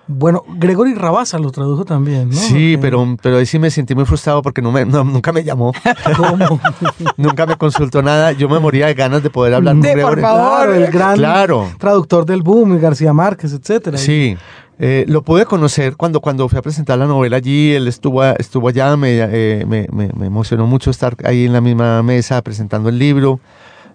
[0.08, 2.36] Bueno, Gregory Rabasa lo tradujo también, ¿no?
[2.36, 5.44] Sí, pero, pero ahí sí me sentí muy frustrado porque no me, no- nunca me
[5.44, 5.74] llamó.
[6.18, 6.60] ¿Cómo?
[7.18, 8.32] Nunca me consultó nada.
[8.34, 10.22] Yo me moría de ganas de poder hablar con De, por Gregory.
[10.22, 10.46] favor.
[10.68, 11.70] Claro, el gran Claro.
[11.80, 13.98] traductor del boom, García Márquez, etcétera.
[13.98, 14.38] Sí.
[14.78, 17.72] Eh, lo pude conocer cuando, cuando fui a presentar la novela allí.
[17.74, 18.96] Él estuvo, estuvo allá.
[18.98, 23.00] Me, eh, me, me- me emocionó mucho estar ahí en la misma mesa presentando el
[23.00, 23.40] libro.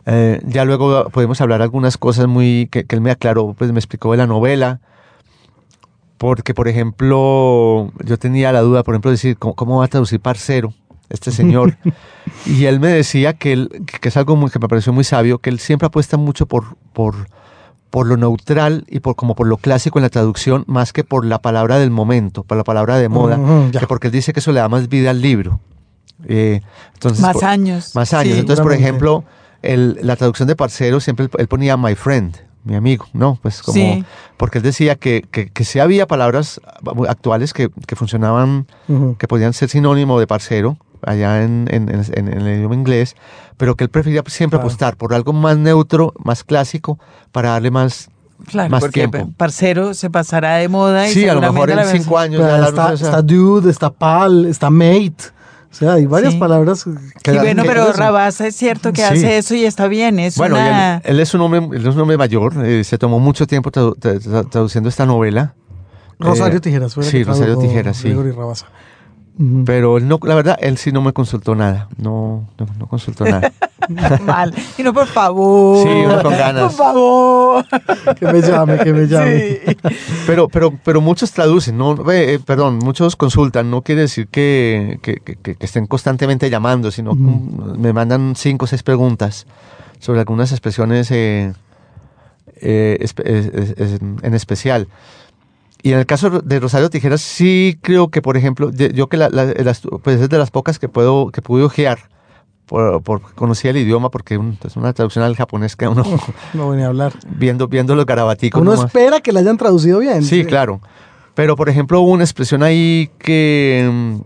[0.07, 3.79] Eh, ya luego podemos hablar algunas cosas muy que, que él me aclaró, pues me
[3.79, 4.81] explicó de la novela.
[6.21, 9.89] Porque, por ejemplo, yo tenía la duda, por ejemplo, de decir, ¿cómo, cómo va a
[9.89, 10.75] traducir parcero
[11.09, 11.79] este señor?
[12.45, 15.39] y él me decía que, él, que es algo muy, que me pareció muy sabio,
[15.39, 17.15] que él siempre apuesta mucho por, por,
[17.89, 21.25] por lo neutral y por como por lo clásico en la traducción, más que por
[21.25, 23.41] la palabra del momento, por la palabra de moda,
[23.73, 25.59] que porque él dice que eso le da más vida al libro.
[26.27, 26.61] Eh,
[26.93, 27.95] entonces, Más por- años.
[27.95, 28.35] más años.
[28.35, 28.41] Sí.
[28.41, 29.25] Entonces, por ejemplo,
[29.63, 33.39] el- la traducción de parcero siempre él, él ponía my friend, mi amigo, ¿no?
[33.41, 34.05] Pues como, Sí.
[34.37, 36.61] porque él decía que, que, que sí había palabras
[37.09, 38.67] actuales que, que funcionaban,
[39.19, 43.17] que podían ser sinónimo de parcero allá en, en- en- en- en el idioma inglés,
[43.57, 44.69] pero que él prefería siempre Claro.
[44.69, 46.99] apostar por algo más neutro, más clásico,
[47.33, 48.11] para darle más...
[48.47, 49.31] Claro, más porque tiempo.
[49.37, 52.93] parcero se pasará de moda y Sí, a lo mejor en cinco años ya está,
[52.95, 55.15] está dude, está pal, está mate.
[55.71, 56.39] O sea, hay varias Sí.
[56.41, 56.81] palabras.
[56.81, 56.91] Sí,
[57.23, 57.93] que- bueno, que- pero.
[57.93, 59.07] Rabasa es cierto que Sí.
[59.13, 60.19] hace eso y está bien.
[60.19, 60.97] Es Bueno, una...
[60.97, 63.71] él, él es un hombre, él es un hombre mayor, eh, se tomó mucho tiempo
[63.71, 65.55] tradu- tra- tra- traduciendo esta novela.
[66.19, 66.93] Rosario Eh, Tijeras.
[67.01, 68.09] sí, Rosario Tijeras, sí.
[68.09, 68.67] Gregory Rabasa.
[69.65, 71.89] Pero él no, la verdad, él sí no me consultó nada.
[71.97, 73.51] No, no, no consultó nada.
[74.27, 74.55] mal.
[74.77, 75.83] Y no, por favor.
[75.83, 76.75] Sí, uno con ganas.
[76.75, 77.65] Por favor.
[78.19, 79.39] Que me llame, que me llame.
[79.65, 79.77] Sí.
[80.27, 83.71] Pero, pero, pero muchos traducen, no, eh, perdón, muchos consultan.
[83.71, 88.35] No quiere decir que, que- que- que- que estén constantemente llamando, sino mm, me mandan
[88.37, 89.47] cinco o seis preguntas
[90.01, 91.53] sobre algunas expresiones eh,
[92.61, 94.89] eh, espe- es- es- es- en especial.
[95.83, 99.31] Y en el caso de Rosario Tijeras, sí creo que, por ejemplo, yo que la-
[99.31, 101.99] la- las- pues es de las pocas que puedo que pude ojear,
[102.67, 106.05] por, por conocía el idioma, porque un- es una traducción al japonés que uno
[106.55, 107.15] No venía a hablar.
[107.37, 108.61] viendo, viendo los garabaticos.
[108.61, 108.87] Uno nomás.
[108.87, 110.23] espera que la hayan traducido bien.
[110.23, 110.81] Sí, claro.
[111.35, 114.19] Pero, por ejemplo, hubo una expresión ahí que,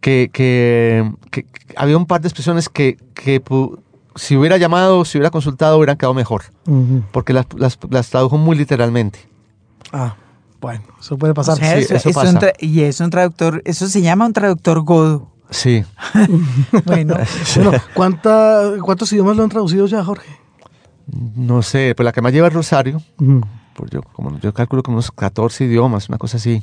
[0.00, 1.10] que, que,
[1.76, 3.42] había un par de expresiones que, que
[4.16, 6.42] si hubiera llamado, si hubiera consultado, hubieran quedado mejor,
[7.12, 9.29] porque las, las, las tradujo muy literalmente.
[9.92, 10.14] Ah,
[10.60, 11.56] bueno, eso puede O pasar.
[11.58, 12.52] sea, Sí, eso- eso pasa.
[12.58, 15.28] y es un traductor, eso se llama un traductor godo.
[15.50, 15.84] Sí.
[16.86, 17.16] Bueno,
[17.56, 20.28] Bueno, ¿cuánta, ¿cuántos idiomas lo han traducido ya, Jorge?
[21.34, 23.02] No sé, pues la que más lleva es Rosario,
[23.74, 26.62] pues yo, como, yo calculo como unos 14 idiomas, una cosa así.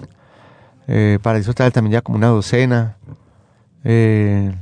[0.88, 2.96] Eh, Paraíso Tal también ya como una docena.
[3.84, 4.56] Eh,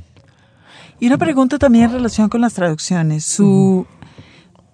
[0.98, 3.24] Y una pregunta también en relación con las traducciones.
[3.24, 3.86] Su,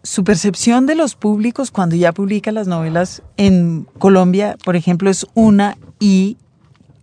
[0.03, 5.27] su percepción de los públicos cuando ya publica las novelas en Colombia, por ejemplo, es
[5.35, 6.37] una y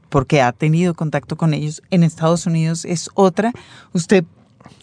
[0.10, 3.54] porque ha tenido contacto con ellos en Estados Unidos es otra.
[3.94, 4.24] Usted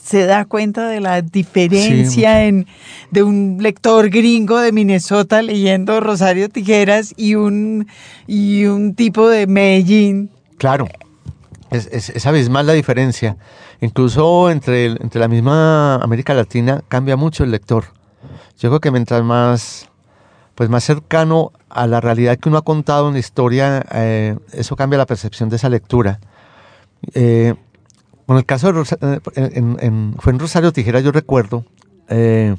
[0.00, 2.66] se da cuenta de la diferencia en,
[3.10, 7.86] de un lector gringo de Minnesota leyendo Rosario Tijeras y un,
[8.28, 10.30] y un tipo de Medellín.
[10.58, 10.86] Claro,
[11.70, 13.36] es, es, es abismal la diferencia.
[13.80, 17.95] Incluso entre, el- entre la misma América Latina cambia mucho el lector.
[18.58, 19.88] Yo creo que mientras más,
[20.54, 24.76] pues más cercano a la realidad que uno ha contado en la historia, eh, eso
[24.76, 26.20] cambia la percepción de esa lectura.
[27.14, 27.54] Eh,
[28.28, 31.64] el caso de Rosa- eh, en- en- fue en Rosario Tijeras, yo recuerdo
[32.08, 32.56] eh,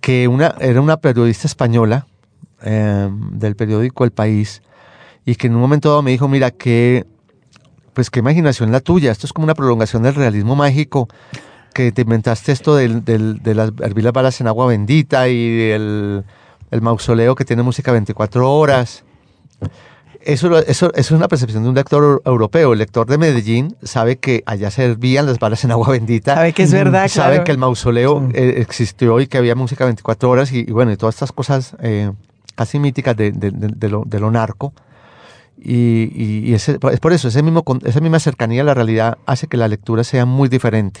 [0.00, 2.06] que una, era una periodista española
[2.62, 4.62] eh, del periódico El País
[5.24, 7.06] y que en un momento dado me dijo, mira, que
[7.94, 11.08] pues qué imaginación la tuya, esto es como una prolongación del realismo mágico,
[11.78, 15.70] que te inventaste esto del, del- de las hervir las balas en agua bendita y
[15.70, 16.24] el,
[16.72, 19.04] el mausoleo que tiene música 24 horas.
[20.20, 22.72] Eso, eso, eso es una percepción de un lector europeo.
[22.72, 26.34] El lector de Medellín sabe que allá se hervían las balas en agua bendita.
[26.34, 27.44] Sabe que es verdad, Sabe claro.
[27.44, 30.96] que el mausoleo eh, existió y que había música 24 horas y, y bueno, y
[30.96, 32.10] todas estas cosas eh,
[32.56, 34.72] casi míticas de, de- de- lo, de lo narco.
[35.56, 39.18] Y, y- y ese- es por eso, ese mismo, esa misma cercanía a la realidad
[39.26, 41.00] hace que la lectura sea muy diferente.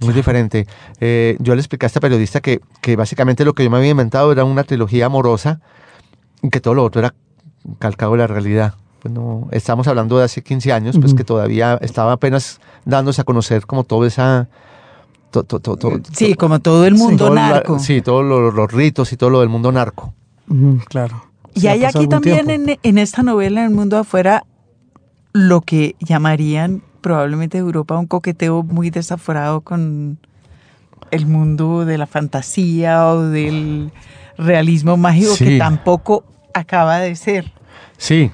[0.00, 0.66] Muy diferente.
[1.00, 3.90] Eh, yo le expliqué a esta periodista que, que básicamente lo que yo me había
[3.90, 5.60] inventado era una trilogía amorosa
[6.42, 7.14] y que todo lo otro era
[7.78, 8.74] calcado de la realidad.
[9.02, 13.24] Pues no, estamos hablando de hace 15 años, pues que todavía estaba apenas dándose a
[13.24, 14.48] conocer como todo esa...
[15.30, 17.78] to- to- to- to- Sí, como todo el mundo narco.
[17.78, 20.12] sí, todos los, los ritos y todo lo del mundo narco.
[20.88, 21.24] Claro.
[21.54, 24.44] Y hay aquí también en, en esta novela, en el mundo afuera,
[25.32, 30.18] lo que llamarían probablemente Europa un coqueteo muy desaforado con
[31.10, 33.90] el mundo de la fantasía o del
[34.38, 37.52] realismo mágico que tampoco acaba de ser.
[37.98, 38.30] Sí,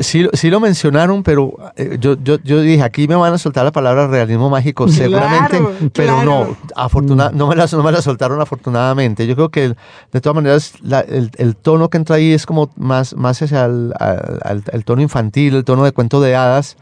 [0.00, 3.64] sí, sí lo mencionaron, pero eh, yo, yo, yo dije, aquí me van a soltar
[3.64, 6.24] la palabra realismo mágico, seguramente, Claro, pero claro.
[6.24, 9.28] no, afortuna- no, me la, no me la soltaron afortunadamente.
[9.28, 9.74] Yo creo que
[10.12, 13.64] de todas maneras la- el, el tono que entra ahí es como más, más hacia
[13.66, 16.76] el, al- al- el tono infantil, el tono de cuento de hadas,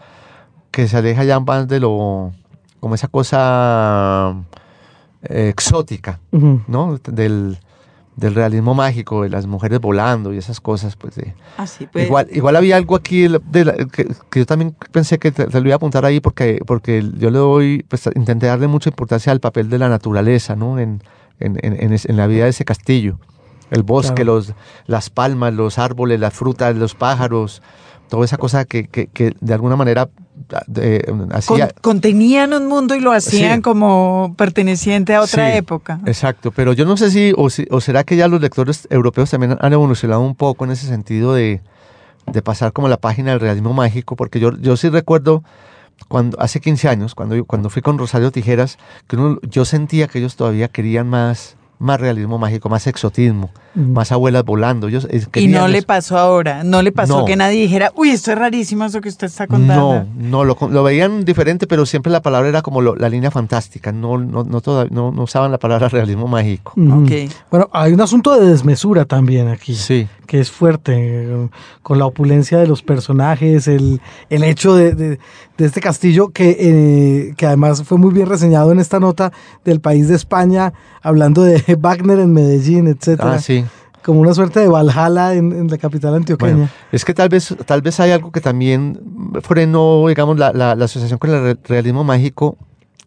[0.79, 2.31] que se aleja ya más de lo,
[2.79, 4.37] como esa cosa
[5.25, 6.21] eh, exótica.
[6.31, 6.99] ¿no?
[7.05, 7.59] Del,
[8.14, 11.35] del realismo mágico, de las mujeres volando y esas cosas, pues de...
[11.57, 12.07] Así pues.
[12.07, 15.61] Igual, igual había algo aquí de la- que, que yo también pensé que te, te
[15.61, 19.33] lo iba a apuntar ahí porque, porque yo le doy, pues intenté darle mucha importancia
[19.33, 20.79] al papel de la naturaleza, ¿no?
[20.79, 21.03] En,
[21.41, 23.19] en, en- la vida de ese castillo.
[23.73, 24.35] El bosque, Claro.
[24.37, 24.55] los,
[24.87, 27.62] las palmas, los árboles, las frutas, los pájaros,
[28.09, 30.09] toda esa cosa que, que, que de alguna manera
[30.77, 31.05] eh,
[31.47, 33.63] Con- contenían un mundo y lo hacían Sí.
[33.63, 36.01] como perteneciente a otra Sí, época.
[36.07, 39.31] Exacto, pero yo no sé si o, si, o será que ya los lectores europeos
[39.31, 41.61] también han evolucionado un poco en ese sentido de,
[42.27, 45.43] de pasar como la página del realismo mágico, porque yo, yo sí recuerdo
[46.09, 50.19] cuando hace 15 años, cuando, cuando fui con Rosario Tijeras, que uno- yo sentía que
[50.21, 53.51] ellos todavía querían más, más realismo mágico, más exotismo.
[53.75, 54.89] Más abuelas volando.
[54.89, 54.99] Eh,
[55.37, 55.87] Y no le eso.
[55.87, 57.25] pasó ahora, no le pasó No.
[57.25, 60.05] que nadie dijera, uy, esto es rarísimo eso que usted está contando.
[60.17, 63.31] No, no, lo, lo veían diferente, pero siempre la palabra era como lo- la línea
[63.31, 66.73] fantástica, no, no, no, toda- no, no usaban la palabra realismo mágico.
[66.73, 67.31] Ok.
[67.51, 69.75] Bueno, hay un asunto de desmesura también aquí.
[69.75, 70.09] Sí.
[70.27, 71.27] que es fuerte,
[71.83, 75.19] con la opulencia de los personajes, el, el hecho de, de-
[75.57, 79.33] de este castillo que, eh, que además fue muy bien reseñado en esta nota
[79.65, 83.65] del país de España, hablando de Wagner en Medellín, etcétera, Ah, sí.
[84.05, 86.53] Como una suerte de Valhalla en, en la capital antioqueña.
[86.53, 88.99] Bueno, es que tal vez, tal vez hay algo que también
[89.43, 92.57] frenó, digamos, la, la- la asociación con el re- realismo mágico,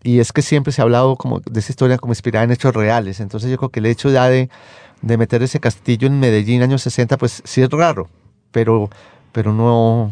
[0.03, 2.73] y es que siempre se ha hablado como de esa historia como inspirada en hechos
[2.73, 3.19] reales.
[3.19, 4.49] Entonces yo creo que el hecho ya de,
[5.01, 8.09] de meter ese castillo en Medellín, años 60, pues sí es raro,
[8.51, 8.89] pero,
[9.31, 10.11] pero no,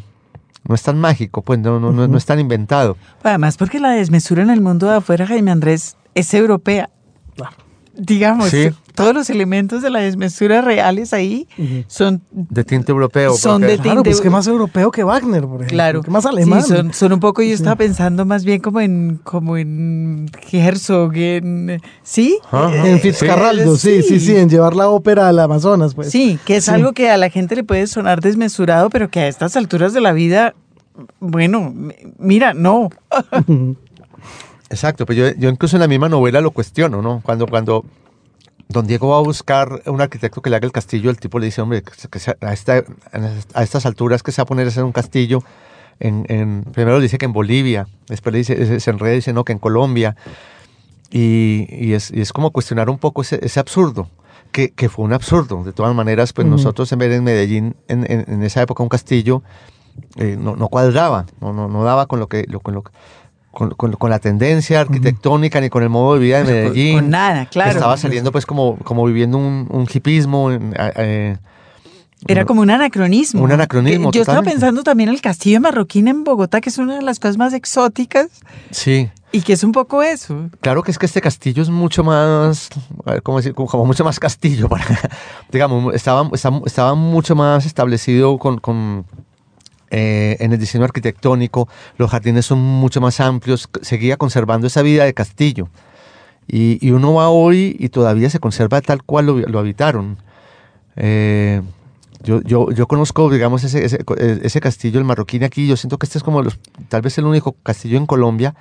[0.67, 2.97] no es tan mágico, pues no, no, no, no es tan inventado.
[3.23, 6.89] Además, porque la desmesura en el mundo de afuera, Jaime Andrés, es europea.
[7.35, 7.55] Claro.
[7.95, 8.69] Digamos, Sí.
[8.95, 11.47] todos los elementos de la desmesura reales ahí
[11.87, 13.33] son De tinte europeo.
[13.35, 15.67] Son porque- de Claro, pues tinte- que más europeo que Wagner, por ejemplo.
[15.67, 16.01] Claro.
[16.03, 16.61] Que más alemán.
[16.63, 17.53] Sí, son, son un poco, yo Sí.
[17.55, 22.37] estaba pensando más bien como en, como en Herzog, en, ¿sí?
[22.51, 22.87] Ajá.
[22.87, 26.09] En Fitzcarraldo, sí, sí, sí, en llevar la ópera al Amazonas, pues.
[26.09, 26.71] Sí, que es Sí.
[26.71, 30.01] algo que a la gente le puede sonar desmesurado, pero que a estas alturas de
[30.01, 30.53] la vida,
[31.19, 31.73] bueno,
[32.17, 32.89] mira, no.
[34.69, 37.21] Exacto, pues yo, yo incluso en la misma novela lo cuestiono, ¿no?
[37.23, 37.85] Cuando, cuando
[38.67, 41.47] don Diego va a buscar un arquitecto que le haga el castillo, el tipo le
[41.47, 42.83] dice, hombre, que, se- que a, esta-
[43.55, 45.41] a estas alturas que se va a poner a hacer un castillo,
[45.99, 49.43] en, en- primero dice que en Bolivia, después le dice, se enreda y dice no,
[49.43, 50.15] que en Colombia.
[51.11, 54.07] Y, y es, y es como cuestionar un poco ese, ese absurdo,
[54.51, 55.63] que, que fue un absurdo.
[55.63, 58.89] De todas maneras, pues nosotros en ver en Medellín, en, en- en esa época, un
[58.89, 59.41] castillo,
[60.17, 62.45] eh, no, no cuadraba, no, no, no daba con lo que...
[62.47, 62.83] lo- con, lo,
[63.51, 66.95] con, con- con la tendencia arquitectónica ni con el modo de vida de Medellín.
[66.99, 67.71] con nada, claro.
[67.71, 70.51] Estaba saliendo pues como, como viviendo un, un hipismo.
[70.51, 71.37] eh,
[72.27, 73.41] Era como un anacronismo.
[73.43, 76.77] Un anacronismo, Yo estaba pensando también en el castillo de Marroquín en Bogotá, que es
[76.77, 78.27] una de las cosas más exóticas
[78.71, 80.49] sí, y que es un poco eso.
[80.61, 82.69] claro que es que este castillo es mucho más,
[83.05, 83.53] a ver, ¿cómo decir?
[83.53, 84.85] Como, como mucho más castillo, para,
[85.51, 89.05] digamos, estaba, estaba, estaba mucho más establecido con, con,
[89.91, 95.05] eh, en el diseño arquitectónico, los jardines son mucho más amplios, seguía conservando esa vida
[95.05, 95.69] de castillo.
[96.47, 100.17] Y, y uno va hoy y todavía se conserva tal cual lo, lo habitaron.
[100.95, 101.61] Eh,
[102.23, 104.03] yo, yo, yo conozco, digamos, ese, ese,
[104.43, 107.25] ese castillo, el marroquín aquí, yo siento que este es como los, tal vez el
[107.25, 108.55] único castillo en Colombia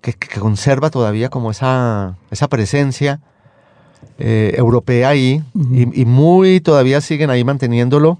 [0.00, 3.20] que, que conserva todavía como esa, esa presencia
[4.18, 8.18] eh, europea ahí y muy todavía siguen ahí manteniéndolo.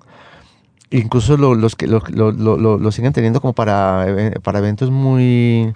[0.90, 5.74] Incluso lo- los que lo, lo- lo- siguen teniendo como para, eve- para eventos muy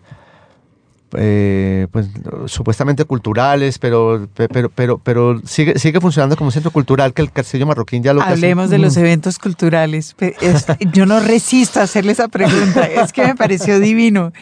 [1.16, 2.06] eh, pues
[2.46, 7.66] supuestamente culturales, pero pero pero pero sigue sigue funcionando como centro cultural que el castillo
[7.66, 10.14] marroquín ya lo casi- Hablemos de los eventos culturales.
[10.40, 12.84] Es- yo no resisto a hacerle esa pregunta.
[12.86, 14.32] Es que me pareció divino.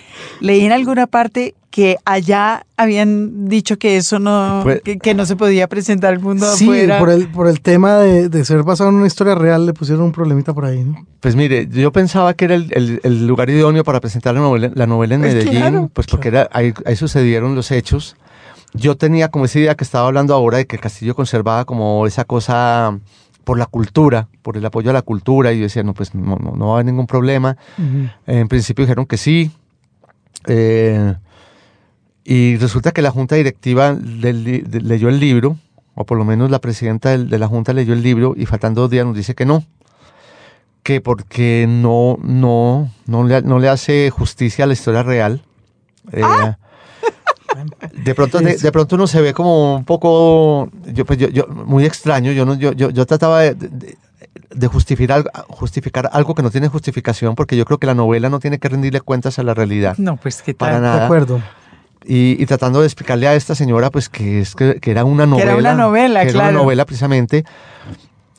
[0.40, 5.26] Leí en alguna parte que allá habían dicho que eso no, Pues- que, que no
[5.26, 6.98] se podía presentar al mundo Sí, afuera.
[6.98, 10.04] por el, por el tema de, de ser basado en una historia real le pusieron
[10.04, 11.07] un problemita por ahí, ¿no?
[11.20, 14.70] Pues mire, yo pensaba que era el, el- el lugar idóneo para presentar la novela,
[14.74, 15.90] la novela en Pues Medellín, claro.
[15.92, 18.16] pues porque era, ahí, ahí sucedieron los hechos.
[18.72, 22.07] Yo tenía como esa idea que estaba hablando ahora de que el castillo conservaba como
[22.07, 22.98] esa cosa
[23.44, 26.37] por la cultura, por el apoyo a la cultura, y yo decía, no, pues no,
[26.37, 27.57] no, no va a haber ningún problema.
[28.26, 29.50] En principio dijeron que sí.
[30.46, 31.14] eh,
[32.31, 35.57] y resulta que la junta directiva del li- de- leyó el libro,
[35.95, 38.83] o por lo menos la presidenta del- de la junta leyó el libro, y faltando
[38.83, 39.64] dos días nos dice que no.
[40.83, 45.43] Que porque no, no, no, le, no le hace justicia a la historia real.
[46.12, 46.23] Eh,
[48.05, 51.47] De pronto, de, de pronto uno se ve como un poco, yo, pues yo, yo-
[51.49, 52.31] muy extraño.
[52.33, 53.97] Yo, no, yo, yo, yo trataba de, de-
[54.55, 58.29] de justificar, algo- justificar algo que no tiene justificación, porque yo creo que la novela
[58.29, 59.95] no tiene que rendirle cuentas a la realidad.
[59.99, 60.83] No, pues qué Para tal.
[60.83, 60.99] nada.
[61.01, 61.41] De acuerdo.
[62.05, 65.25] Y, y tratando de explicarle a esta señora, pues que, es que, que era una
[65.25, 65.51] Que novela.
[65.53, 66.51] era una novela, que era claro.
[66.51, 67.45] una novela precisamente.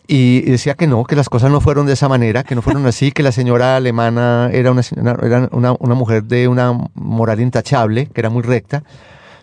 [0.07, 2.83] Y, decía que no, que las cosas no fueron de esa manera, que no fueron
[2.87, 7.39] así, que la señora alemana era una, señora- era una, una mujer de una moral
[7.41, 8.81] intachable, que era muy recta.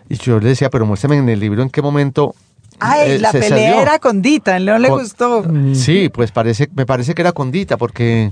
[0.09, 2.35] Y yo le decía, pero muéstrame en el libro en qué momento.
[2.79, 3.81] Ay, eh, la se pelea salió".
[3.81, 5.45] era con Dita, no le Con- gustó.
[5.73, 8.31] Sí, pues parece, me parece que era condita, porque,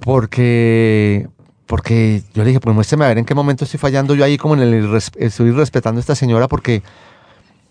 [0.00, 1.26] porque,
[1.66, 4.38] porque yo le dije, pues muéstrame a ver en qué momento estoy fallando yo ahí,
[4.38, 6.82] como en el estoy respetando a esta señora, porque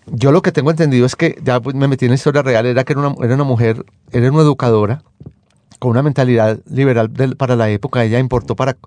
[0.07, 2.65] yo lo que tengo entendido es que ya pues, me metí en la historia real,
[2.65, 5.01] era que era una, era una mujer, era una educadora
[5.79, 8.03] con una mentalidad liberal para la época.
[8.03, 8.77] Ella importó para,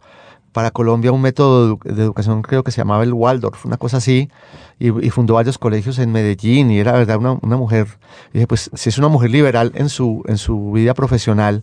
[0.52, 4.30] para Colombia un método de educación, creo que se llamaba el Waldorf, una cosa así,
[4.78, 7.86] y, y fundó varios colegios en Medellín, y era verdad una, una mujer.
[8.30, 11.62] Y dije, pues si es una mujer liberal en su, en su vida profesional,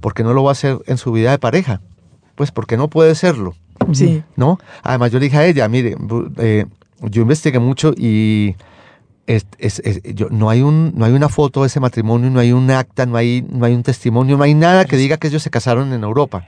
[0.00, 1.80] ¿por qué no lo va a hacer en su vida de pareja?
[2.34, 3.54] Pues porque no puede serlo.
[3.92, 4.22] Sí.
[4.36, 4.58] ¿no?
[4.82, 5.96] Además, yo le dije a ella, mire,
[6.38, 6.66] eh,
[7.02, 8.54] yo investigué mucho y
[9.26, 12.40] es- es- es- yo, no, hay un, no hay una foto de ese matrimonio, no
[12.40, 15.28] hay un acta, no hay, no hay un testimonio, no hay nada que diga que
[15.28, 16.46] ellos se casaron en Europa.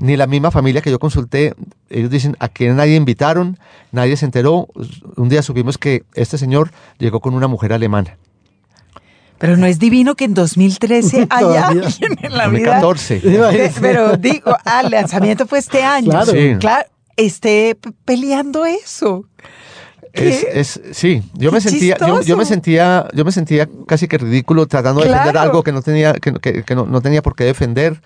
[0.00, 1.54] Ni la misma familia que yo consulté,
[1.90, 3.58] ellos dicen, a quien nadie invitaron,
[3.92, 4.66] nadie se enteró.
[5.16, 8.16] Un día supimos que este señor llegó con una mujer alemana.
[9.38, 11.82] Pero no es divino que en 2013 haya Todavía.
[11.86, 12.80] alguien en la vida.
[12.80, 13.20] 2014.
[13.20, 16.10] de- pero digo, ah, el lanzamiento fue este año.
[16.10, 16.32] Claro.
[16.32, 16.56] Sí.
[16.58, 19.24] Claro, esté peleando eso.
[20.12, 20.60] Es, ¿Qué?
[20.60, 24.66] es- sí, yo me sentía, yo, yo me sentía, yo me sentía casi que ridículo
[24.66, 27.44] tratando de defender algo que no tenía, que, que- que no, no tenía por qué
[27.44, 28.00] defender.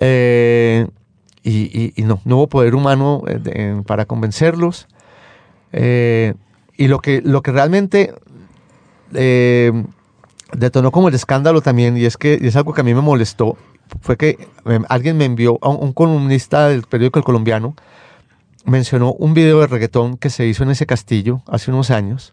[0.00, 0.86] Eh,
[1.42, 4.86] y, y- y no, no hubo poder humano eh, de- para convencerlos.
[5.72, 6.34] Eh,
[6.76, 8.14] y lo que, lo que realmente
[9.12, 9.72] eh,
[10.56, 13.00] detonó como el escándalo también, y es que y es algo que a mí me
[13.00, 13.56] molestó,
[14.00, 17.74] fue que eh, alguien me envió, a un, un columnista del periódico El Colombiano,
[18.64, 22.32] mencionó un video de reggaetón que se hizo en ese castillo hace unos años,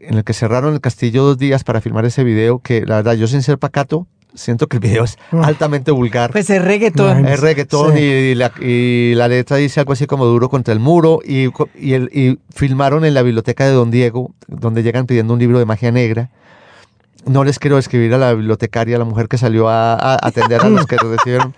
[0.00, 3.14] en el que cerraron el castillo dos días para filmar ese video, que la verdad
[3.14, 6.30] yo sin ser pacato, siento que el video es altamente vulgar.
[6.30, 7.26] Pues es reggaetón.
[7.26, 8.00] Es reggaetón Sí.
[8.00, 11.44] y, y la, y la letra dice algo así como duro contra el muro y,
[11.92, 15.64] el- y filmaron en la biblioteca de Don Diego, donde llegan pidiendo un libro de
[15.66, 16.30] magia negra.
[17.26, 20.62] No les quiero escribir a la bibliotecaria, a la mujer que salió a, a atender
[20.62, 21.54] a los que recibieron.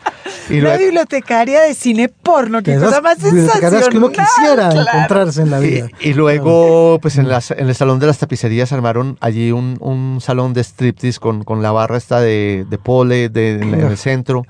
[0.50, 4.28] Y Una luego- bibliotecaria de cine porno, qué De cosa más bibliotecarias que uno sensacional.
[4.34, 4.88] quisiera claro.
[4.98, 5.88] encontrarse en la vida.
[6.00, 9.76] Y, y luego, pues en, las- en el salón de las tapicerías armaron allí un,
[9.80, 13.80] un salón de striptease con, con la barra esta de, de pole de, en, en
[13.82, 14.42] el centro.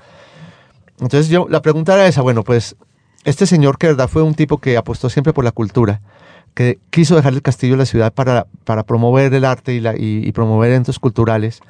[0.99, 2.75] Entonces yo, la pregunta era esa, bueno, pues
[3.23, 6.01] este señor que de verdad fue un tipo que apostó siempre por la cultura,
[6.53, 9.95] que quiso dejar el castillo de la ciudad para, para promover el arte y, la,
[9.95, 11.61] y, y promover eventos culturales,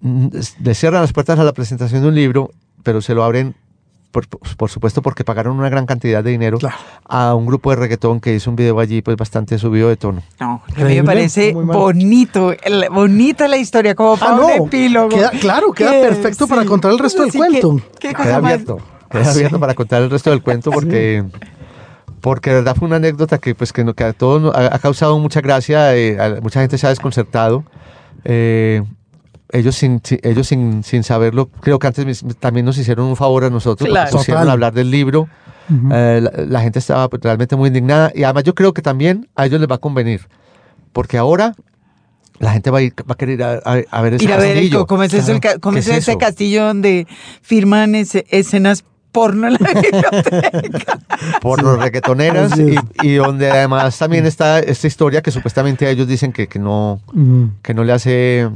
[0.00, 0.28] mm,
[0.62, 2.50] le cierran las puertas a la presentación de un libro,
[2.82, 3.54] pero se lo abren,
[4.10, 6.76] por, por supuesto, porque pagaron una gran cantidad de dinero Claro.
[7.08, 10.22] a un grupo de reggaetón que hizo un video allí pues bastante subido de tono.
[10.40, 14.66] No, a mí me parece bonito, el- bonita la historia, como para Ah, un no,
[14.66, 15.08] epílogo.
[15.10, 17.76] queda- claro, queda Que perfecto para contar el resto del Sí, cuento.
[18.00, 18.78] qué- qué Queda abierto,
[19.10, 21.24] queda abierto para contar el resto del cuento porque,
[22.20, 25.18] porque de verdad fue una anécdota que pues que, que a todos nos- ha, causado
[25.18, 27.64] mucha gracia, eh, a- mucha gente se ha desconcertado.
[28.24, 28.82] eh,
[29.52, 33.42] ellos sin, si- ellos sin, sin saberlo, creo que antes también nos hicieron un favor
[33.44, 34.10] a nosotros, Claro.
[34.12, 34.48] pusieron Total.
[34.48, 35.28] a hablar del libro.
[35.92, 39.28] Eh, la, la gente estaba pues, realmente muy indignada y además yo creo que también
[39.36, 40.28] a ellos les va a convenir,
[40.92, 41.54] porque ahora
[42.38, 44.32] la gente va a, ir, va a querer ir a, a- a ver ese Ir
[44.32, 44.86] a ver, castillo.
[44.86, 46.18] ¿cómo es, eso, el ca- cómo ¿Qué es es ese eso?
[46.18, 47.06] castillo donde
[47.42, 50.98] firman ese- escenas porno en la biblioteca?
[51.40, 56.32] por los reggaetoneras Así y, donde además también está esta historia que supuestamente ellos dicen
[56.32, 57.00] que, que no
[57.62, 58.48] que no le hace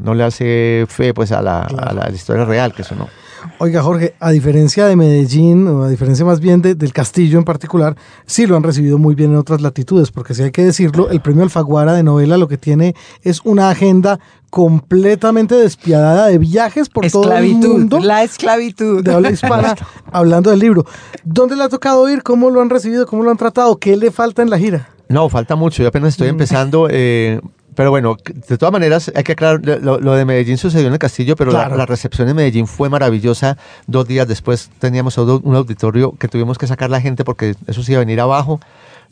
[0.00, 2.94] no le hace fe pues a la, a la- a la historia real que eso
[2.94, 3.08] no
[3.58, 7.44] Oiga, Jorge, a diferencia de Medellín, o a diferencia más bien de- del castillo en
[7.44, 11.10] particular, sí lo han recibido muy bien en otras latitudes, porque si hay que decirlo,
[11.10, 14.18] el premio Alfaguara de novela lo que tiene es una agenda
[14.50, 19.02] completamente despiadada de viajes por todo el mundo la esclavitud.
[19.04, 19.74] de habla hispana
[20.12, 20.84] hablando del libro.
[21.24, 22.22] ¿Dónde le ha tocado ir?
[22.22, 23.06] ¿Cómo lo han recibido?
[23.06, 23.76] ¿Cómo lo han tratado?
[23.78, 24.88] ¿Qué le falta en la gira?
[25.10, 26.14] no falta mucho yo apenas Mm.
[26.14, 27.40] estoy empezando eh,
[27.78, 30.98] pero bueno de todas maneras hay que aclarar lo, lo de Medellín sucedió en el
[30.98, 31.76] castillo pero la- Claro.
[31.76, 33.56] la, recepción en Medellín fue maravillosa
[33.86, 37.92] dos días después teníamos un auditorio que tuvimos que sacar la gente porque eso sí
[37.92, 38.58] iba a venir abajo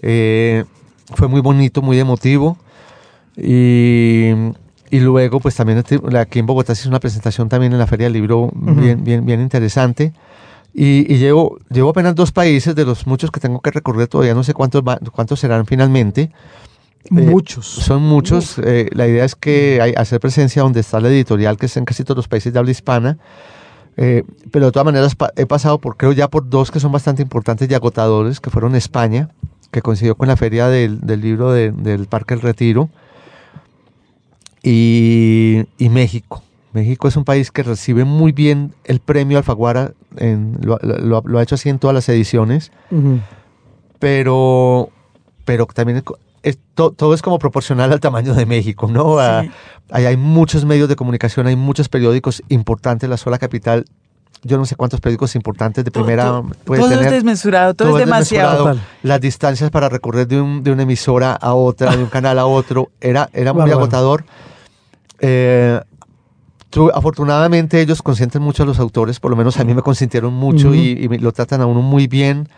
[0.02, 0.64] Eh,
[1.14, 2.58] fue muy bonito muy emotivo
[3.36, 4.32] Y,
[4.90, 7.86] y luego, pues también este- aquí en Bogotá se hizo una presentación también en la
[7.86, 10.12] Feria del Libro bien, bien, bien interesante.
[10.74, 14.34] Y, y llevo, llevo apenas dos países de los muchos que tengo que recorrer, todavía
[14.34, 16.30] no sé cuántos, cuántos serán finalmente.
[17.10, 17.66] Muchos.
[17.66, 18.58] Son muchos.
[18.58, 21.84] eh, la idea es que hay, hacer presencia donde está la editorial, que es en
[21.84, 23.18] casi todos los países de habla hispana.
[23.98, 26.92] Eh, pero de todas maneras pa- he pasado por, creo ya por dos que son
[26.92, 29.30] bastante importantes y agotadores, que fueron España,
[29.70, 32.90] que coincidió con la feria del, del libro de- del Parque El Retiro,
[34.62, 36.42] y, y México.
[36.72, 41.38] México es un país que recibe muy bien el premio Alfaguara, en- lo, lo- lo
[41.38, 42.72] ha hecho así en todas las ediciones,
[43.98, 44.90] pero,
[45.44, 46.02] pero también
[46.42, 49.16] es to- todo es como proporcional al tamaño de México, ¿no?
[49.42, 49.50] Sí.
[49.90, 53.84] ahí hay muchos medios de comunicación, hay muchos periódicos importantes, la sola capital,
[54.42, 57.12] yo no sé cuántos periódicos importantes de primera todo, puede todo es tener.
[57.14, 58.76] desmesurado, todo, Todo es demasiado.
[59.02, 62.46] Las distancias para recorrer de, un- de una emisora a otra, de un canal a
[62.46, 64.24] otro, era, era muy agotador.
[65.18, 65.80] Eh,
[66.70, 70.34] tu- afortunadamente ellos consienten mucho a los autores, por lo menos a mí me consintieron
[70.34, 72.48] mucho y, y lo tratan a uno muy bien.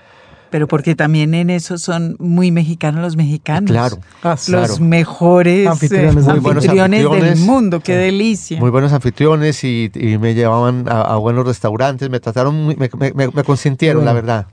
[0.50, 3.70] Pero porque también en eso son muy mexicanos los mexicanos.
[3.70, 4.30] Claro, Ah.
[4.30, 4.78] Los claro.
[4.80, 6.50] mejores eh, Anfitriones del mundo.
[6.50, 7.80] anfitriones del mundo.
[7.80, 8.58] Qué delicia.
[8.58, 12.88] muy buenos anfitriones y, y me llevaban a, a buenos restaurantes, me trataron, muy- me,
[13.14, 14.10] me- me- consintieron, Bueno.
[14.10, 14.46] la verdad.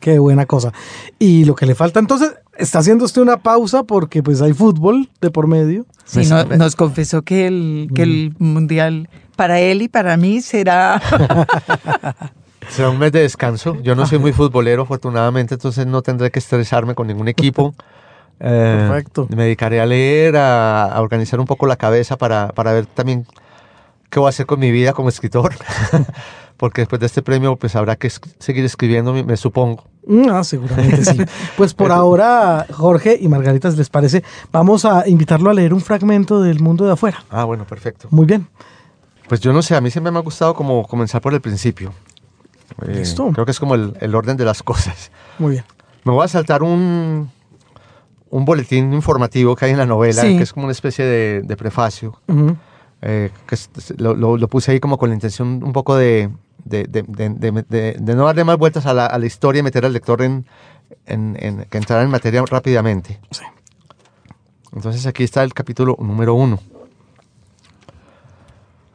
[0.00, 0.72] Qué buena cosa.
[1.18, 5.08] Y lo que le falta entonces, está haciendo usted una pausa porque pues hay fútbol
[5.20, 5.86] de por medio.
[6.04, 11.00] Sí, no- nos confesó que el, que el mundial para él y para mí será
[12.68, 13.76] Será un mes de descanso.
[13.82, 17.74] Yo no soy muy futbolero, afortunadamente, entonces no tendré que estresarme con ningún equipo.
[18.38, 19.26] Eh, Perfecto.
[19.34, 23.26] Me dedicaré a leer, a, a organizar un poco la cabeza para, para ver también
[24.10, 25.54] qué voy a hacer con mi vida como escritor.
[26.58, 29.84] Porque después de este premio, pues habrá que seguir escribiendo, me, me supongo.
[30.06, 31.16] Mm, Ah, seguramente sí.
[31.56, 35.80] Pues por ahora, Jorge y Margarita, si les parece, vamos a invitarlo a leer un
[35.80, 37.24] fragmento del mundo de afuera.
[37.30, 38.08] Ah, bueno, perfecto.
[38.10, 38.46] Muy bien.
[39.30, 41.94] Pues yo no sé, a mí siempre me ha gustado como comenzar por el principio.
[42.82, 43.30] Eh, Listo.
[43.32, 45.10] Creo que es como el, el orden de las cosas.
[45.38, 45.64] Muy bien.
[46.04, 47.30] Me voy a saltar un,
[48.30, 50.36] un boletín informativo que hay en la novela, Sí.
[50.36, 52.20] que es como una especie de, de prefacio,
[53.02, 56.30] eh, que es- lo, lo- lo puse ahí como con la intención un poco de,
[56.64, 59.60] de, de- de- de- de- de no darle más vueltas a la, a la historia
[59.60, 60.46] y meter al lector en,
[61.06, 63.20] en- en- que entrara en materia rápidamente.
[63.30, 63.42] Sí.
[64.72, 66.60] Entonces aquí está el capítulo número uno.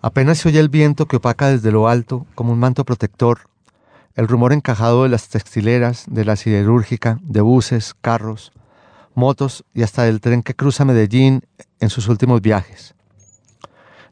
[0.01, 3.41] Apenas se oye el viento que opaca desde lo alto como un manto protector,
[4.15, 8.51] el rumor encajado de las textileras, de la siderúrgica, de buses, carros,
[9.13, 11.43] motos y hasta del tren que cruza Medellín
[11.79, 12.95] en sus últimos viajes.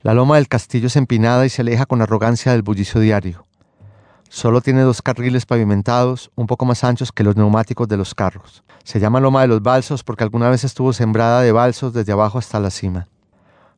[0.01, 3.45] La loma del castillo es empinada y se aleja con arrogancia del bullicio diario.
[4.29, 8.63] Solo tiene dos carriles pavimentados, un poco más anchos que los neumáticos de los carros.
[8.83, 12.37] Se llama Loma de los Balsos porque alguna vez estuvo sembrada de balsos desde abajo
[12.37, 13.07] hasta la cima.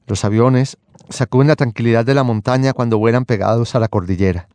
[0.08, 0.78] Los aviones
[1.10, 4.48] sacuden la tranquilidad de la montaña cuando vuelan pegados a la cordillera.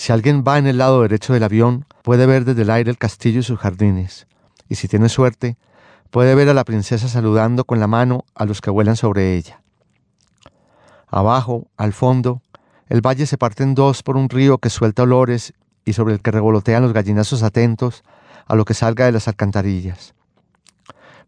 [0.00, 2.96] Si alguien va en el lado derecho del avión, puede ver desde el aire el
[2.96, 4.26] castillo y sus jardines.
[4.66, 5.58] Y si tiene suerte,
[6.08, 9.60] puede ver a la princesa saludando con la mano a los que vuelan sobre ella.
[11.06, 12.40] Abajo, al fondo,
[12.88, 15.52] el valle se parte en dos por un río que suelta olores
[15.84, 18.02] y sobre el que revolotean los gallinazos atentos
[18.46, 20.14] a lo que salga de las alcantarillas.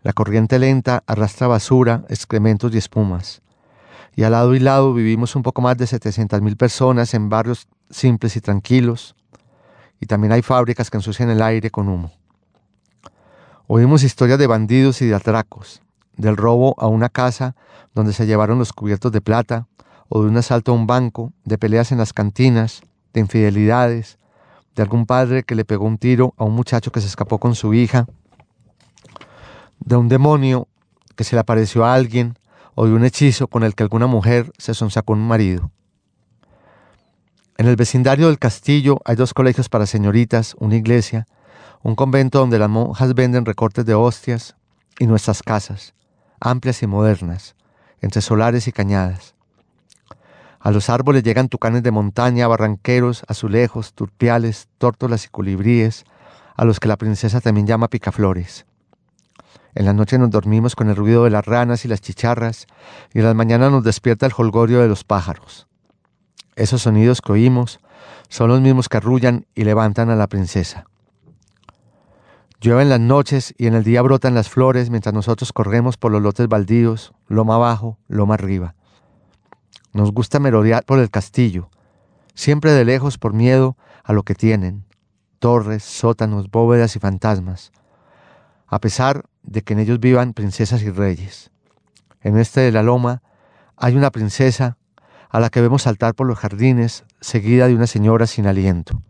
[0.03, 3.43] La corriente lenta arrastra basura, excrementos y espumas.
[4.17, 8.37] Y al lado y lado vivimos un poco más de 700.000 personas en barrios simples
[8.37, 9.15] y tranquilos.
[10.01, 12.11] Y también hay fábricas que ensucian el aire con humo.
[13.69, 15.81] Oímos historias de bandidos y de atracos,
[16.17, 17.55] del robo a una casa
[17.95, 19.69] donde se llevaron los cubiertos de plata,
[20.09, 22.83] o de un asalto a un banco, de peleas en las cantinas,
[23.15, 24.19] de infidelidades,
[24.75, 27.55] de algún padre que le pegó un tiro a un muchacho que se escapó con
[27.55, 28.07] su hija,
[29.81, 30.69] de un demonio
[31.17, 32.37] que se le apareció a alguien,
[32.75, 35.71] o de un hechizo con el que alguna mujer se sonsacó un marido.
[37.59, 41.27] En el vecindario del castillo hay dos colegios para señoritas, una iglesia,
[41.83, 44.57] un convento donde las monjas venden recortes de hostias
[44.99, 45.95] y nuestras casas,
[46.41, 47.55] amplias y modernas,
[48.01, 49.35] entre solares y cañadas.
[50.61, 56.05] A los árboles llegan tucanes de montaña, barranqueros, azulejos, turpiales, tórtolas y colibríes,
[56.57, 58.65] a los que la princesa también llama picaflores.
[59.75, 62.67] En la noche nos dormimos con el ruido de las ranas y las chicharras,
[63.13, 65.67] y en las mañanas nos despierta el holgorio de los pájaros.
[66.57, 67.81] Esos sonidos que oímos
[68.29, 70.87] son los mismos que arrullan y levantan a la princesa.
[72.61, 76.13] Llueve en las noches y en el día brotan las flores mientras nosotros corremos por
[76.13, 78.75] los lotes baldíos, loma abajo, loma arriba.
[79.93, 81.71] Nos gusta merodear por el castillo,
[82.35, 84.85] siempre de lejos por miedo a lo que tienen,
[85.39, 87.73] torres, sótanos, bóvedas y fantasmas,
[88.69, 91.51] a pesar de que en ellos vivan princesas y reyes.
[92.21, 93.23] En este de la loma
[93.77, 94.79] hay una princesa
[95.33, 99.03] a la que vemos saltar por los jardines, seguida de una señora sin aliento.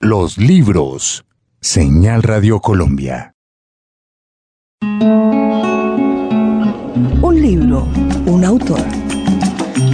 [0.00, 1.24] Los libros.
[1.60, 3.32] Señal Radio Colombia.
[7.22, 7.88] Un libro,
[8.26, 8.80] un autor.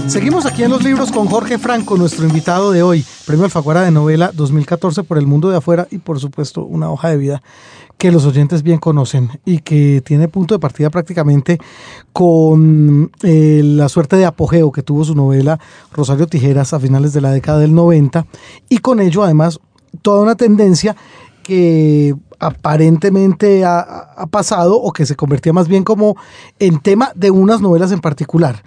[0.08, 3.90] Seguimos aquí en los libros con Jorge Franco, nuestro invitado de hoy, Premio Alfaguara de
[3.90, 7.42] Novela 2014 por El Mundo de Afuera y por supuesto una hoja de vida
[8.05, 11.59] que los oyentes bien conocen y que tiene punto de partida prácticamente
[12.12, 15.59] con eh, la suerte de apogeo que tuvo su novela
[15.90, 18.26] Rosario Tijeras a finales de la década del 90
[18.68, 19.59] y con ello además
[20.02, 20.94] toda una tendencia
[21.42, 26.14] que aparentemente ha, ha pasado o que se convertía más bien como
[26.59, 28.62] en tema de unas novelas en particular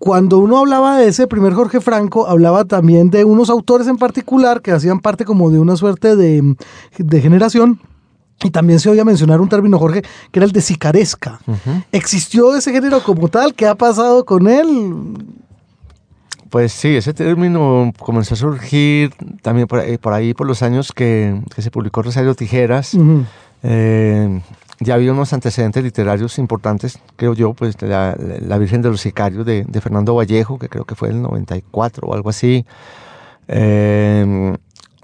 [0.00, 4.60] cuando uno hablaba de ese primer Jorge Franco, hablaba también de unos autores en particular
[4.60, 6.56] que hacían parte como de una suerte de,
[6.98, 7.78] de generación.
[8.42, 11.40] Y también se oía mencionar un término, Jorge, que era el de sicaresca.
[11.92, 13.54] ¿Existió ese género como tal?
[13.54, 15.16] ¿Qué ha pasado con él?
[16.50, 20.92] Pues sí, ese término comenzó a surgir también por ahí, por, ahí, por los años
[20.92, 22.92] que, que se publicó Rosario Tijeras.
[22.94, 23.24] Uh -huh.
[23.62, 24.40] eh,
[24.80, 29.46] ya había unos antecedentes literarios importantes, creo yo, pues la, la Virgen de los Sicarios
[29.46, 32.66] de, de, Fernando Vallejo, que creo que fue el 94 o algo así.
[33.48, 34.56] Eh,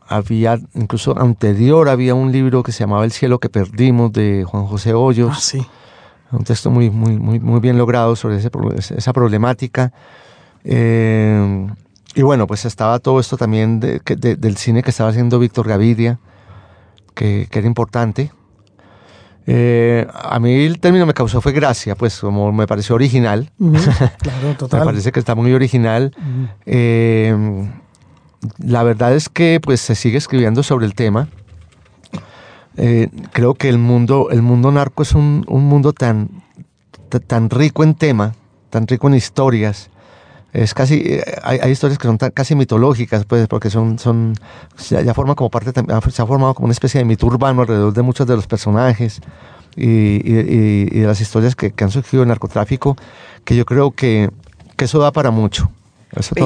[0.08, 4.64] había, incluso anterior, había un libro que se llamaba El cielo que perdimos de Juan
[4.66, 5.32] José Hoyos.
[5.36, 5.66] Ah, sí.
[6.30, 8.50] Un texto muy, muy, muy, muy bien logrado sobre ese,
[8.96, 9.92] esa problemática.
[10.64, 11.66] Eh,
[12.14, 15.68] y bueno, pues estaba todo esto también de, de, del cine que estaba haciendo Víctor
[15.68, 16.18] Gaviria,
[17.14, 18.32] que, que era importante.
[19.46, 23.50] Eh, a mí el término me causó fue gracia, pues como me pareció original.
[23.58, 24.80] Uh -huh, claro, total.
[24.80, 26.14] me parece que está muy original.
[26.16, 26.48] Uh -huh.
[26.66, 27.70] eh,
[28.58, 31.28] la verdad es que pues se sigue escribiendo sobre el tema.
[32.76, 36.28] Eh, creo que el mundo, el mundo narco es un, un mundo tan,
[37.26, 38.34] tan rico en tema,
[38.70, 39.90] tan rico en historias.
[40.52, 44.34] Es casi, eh, hay, historias que son tan, casi mitológicas, pues, porque son, son,
[44.88, 48.02] ya, ya como parte, se ha formado como una especie de mito urbano alrededor de
[48.02, 49.20] muchos de los personajes
[49.76, 52.96] y, de las historias que, han surgido en narcotráfico,
[53.44, 54.30] que yo creo que,
[54.76, 55.70] que eso da para mucho.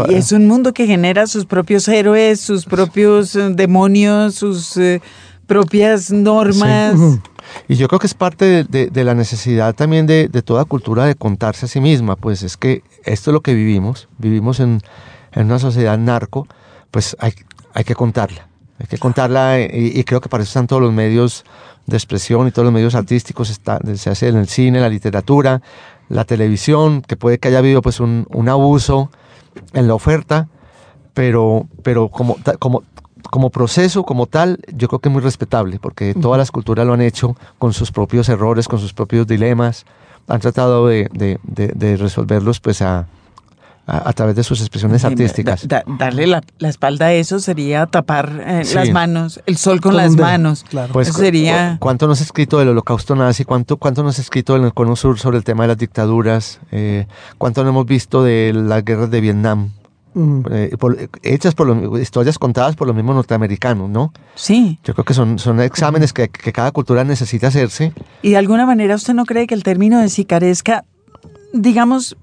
[0.09, 4.99] Y es un mundo que genera sus propios héroes, sus propios uh, demonios, sus uh,
[5.47, 6.99] propias normas.
[6.99, 7.21] Sí.
[7.69, 10.65] Y yo creo que es parte de, de, de la necesidad también de, de, toda
[10.65, 14.61] cultura de contarse a sí misma, pues es que esto es lo que vivimos, vivimos
[14.61, 14.81] en,
[15.33, 16.47] en una sociedad narco,
[16.91, 17.33] pues hay,
[17.75, 18.49] hay que contarla,
[18.79, 21.45] hay que contarla y, y, creo que para eso están todos los medios
[21.87, 25.63] de expresión y todos los medios artísticos, está, se hace en el cine, la literatura,
[26.09, 29.11] la televisión, que puede que haya habido pues un, un abuso
[29.73, 30.49] en la oferta,
[31.15, 32.83] pero, pero como, como,
[33.31, 36.93] como proceso, como tal, yo creo que es muy respetable, porque todas las culturas lo
[36.95, 39.85] han hecho con sus propios errores, con sus propios dilemas,
[40.29, 43.07] han tratado de, de- de- de resolverlos pues a,
[43.87, 45.67] a, a través de sus expresiones artísticas.
[45.67, 48.75] Da- da- darle la, la espalda a eso sería tapar eh, Sí.
[48.75, 50.65] las manos, el sol con, las manos.
[50.69, 50.93] claro.
[50.93, 51.73] Pues, eso sería...
[51.79, 53.45] cu- ¿Cuánto nos ha escrito del holocausto nazi?
[53.45, 56.61] ¿Cuánto, cuánto nos ha escrito en el Cono Sur sobre el tema de las dictaduras?
[56.71, 57.07] Eh,
[57.39, 59.71] ¿Cuánto no hemos visto de las guerras de Vietnam?
[60.15, 60.45] Ujú.
[60.51, 64.13] Eh, por- hechas por los, historias contadas por los mismos norteamericanos, ¿no?
[64.35, 64.79] Sí.
[64.85, 67.93] Yo creo que son, son exámenes que, que cada cultura necesita hacerse.
[68.21, 70.85] Y de alguna manera usted no cree que el término de sicaresca,
[71.53, 72.17] digamos,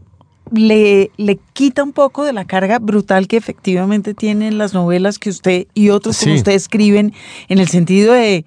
[0.52, 5.30] le, le quita un poco de la carga brutal que efectivamente tienen las novelas que
[5.30, 7.14] usted y otros como usted escriben,
[7.48, 8.46] en el sentido de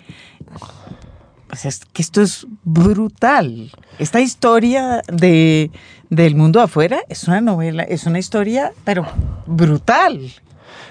[1.48, 3.70] pues es que esto es brutal.
[3.98, 5.70] Esta historia de,
[6.08, 9.04] del mundo afuera es una novela, es una historia, pero
[9.46, 10.32] brutal.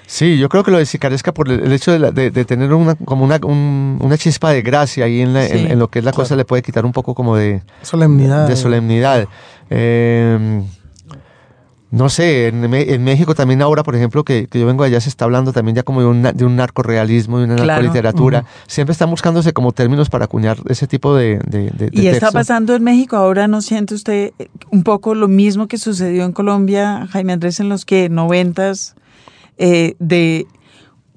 [0.06, 2.72] Sí, yo creo que lo de Sicaresca por el hecho de, la- de- de tener
[2.74, 5.72] una, como una, un- una chispa de gracia ahí en, la- en- Sí.
[5.72, 8.46] en lo que es la cosa le puede quitar un poco como de, Solemnidad.
[8.46, 9.26] de solemnidad.
[9.70, 10.62] Eh,
[11.92, 15.08] no sé, en, en México también ahora, por ejemplo, que, que yo vengo allá, se
[15.10, 17.68] está hablando también ya como de un, de un narcorrealismo, de una Claro.
[17.68, 18.44] narcoliteratura.
[18.66, 22.32] Siempre están buscándose como términos para acuñar ese tipo de, de, de- de Y está
[22.32, 24.32] pasando en México ahora, ¿no siente usted
[24.70, 28.94] un poco lo mismo que sucedió en Colombia, Jaime Andrés, en los que noventas,
[29.58, 30.46] eh, de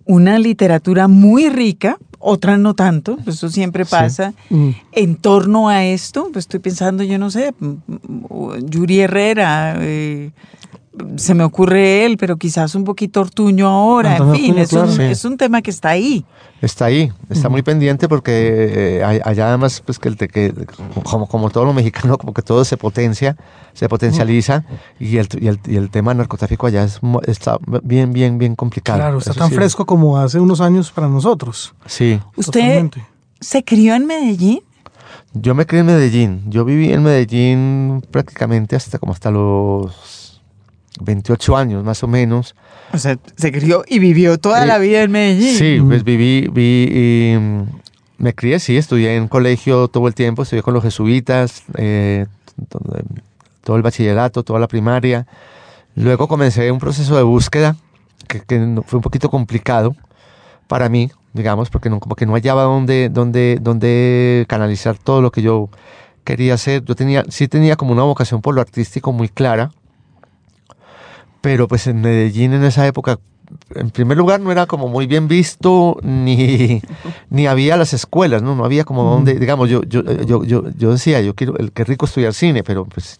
[0.03, 3.91] una literatura muy rica, otra no tanto, pues eso siempre Sí.
[3.91, 4.69] pasa, Mm.
[4.93, 10.31] en torno a esto, pues estoy pensando, yo no sé, mm, mm, Yuri Herrera, eh,
[11.17, 14.91] se me ocurre él, pero quizás un poquito Ortuño ahora, en fin, Ortuño, es, un.
[14.91, 15.01] Sí.
[15.03, 16.25] es un tema que está ahí.
[16.61, 20.53] Está ahí, está muy pendiente porque eh, allá además, pues que, el te- que
[21.03, 23.35] como, como todo lo mexicano, como que todo se potencia,
[23.73, 24.63] se potencializa
[24.99, 28.99] y el, y el, y el tema narcotráfico allá es, está bien, bien, bien complicado.
[28.99, 29.55] Claro, está Eso tan sí.
[29.55, 31.75] fresco como hace unos años para nosotros.
[31.85, 33.05] Sí, ¿Usted Totalmente.
[33.39, 34.59] se crió en Medellín?
[35.33, 40.24] yo me crié en Medellín, yo viví en Medellín prácticamente hasta como hasta los
[41.01, 42.55] 28 años más o menos.
[42.93, 45.55] O sea, se crió y vivió toda Eh, la vida en Medellín.
[45.57, 47.61] Sí, pues viví, vi, y, mm,
[48.17, 52.25] me crié, sí, estudié en colegio todo el tiempo, estudié con los jesuitas, eh,
[52.69, 52.79] to-
[53.63, 55.25] todo el bachillerato, toda la primaria.
[55.95, 57.75] Luego comencé un proceso de búsqueda
[58.27, 58.39] que,
[58.85, 59.95] fue un poquito complicado
[60.67, 65.31] para mí, digamos, porque no, como que no hallaba dónde, dónde, dónde canalizar todo lo
[65.31, 65.69] que yo
[66.23, 66.83] quería hacer.
[66.85, 69.71] Yo tenía, sí tenía como una vocación por lo artístico muy clara,
[71.45, 73.19] pero pues en Medellín en esa época,
[73.75, 76.81] en primer lugar no era como muy bien visto, ni,
[77.29, 78.55] ni había las escuelas, ¿no?
[78.55, 81.83] No había como donde, digamos, yo, yo, yo, yo, yo decía, yo quiero, el que
[81.83, 83.19] rico estudiar cine, pero pues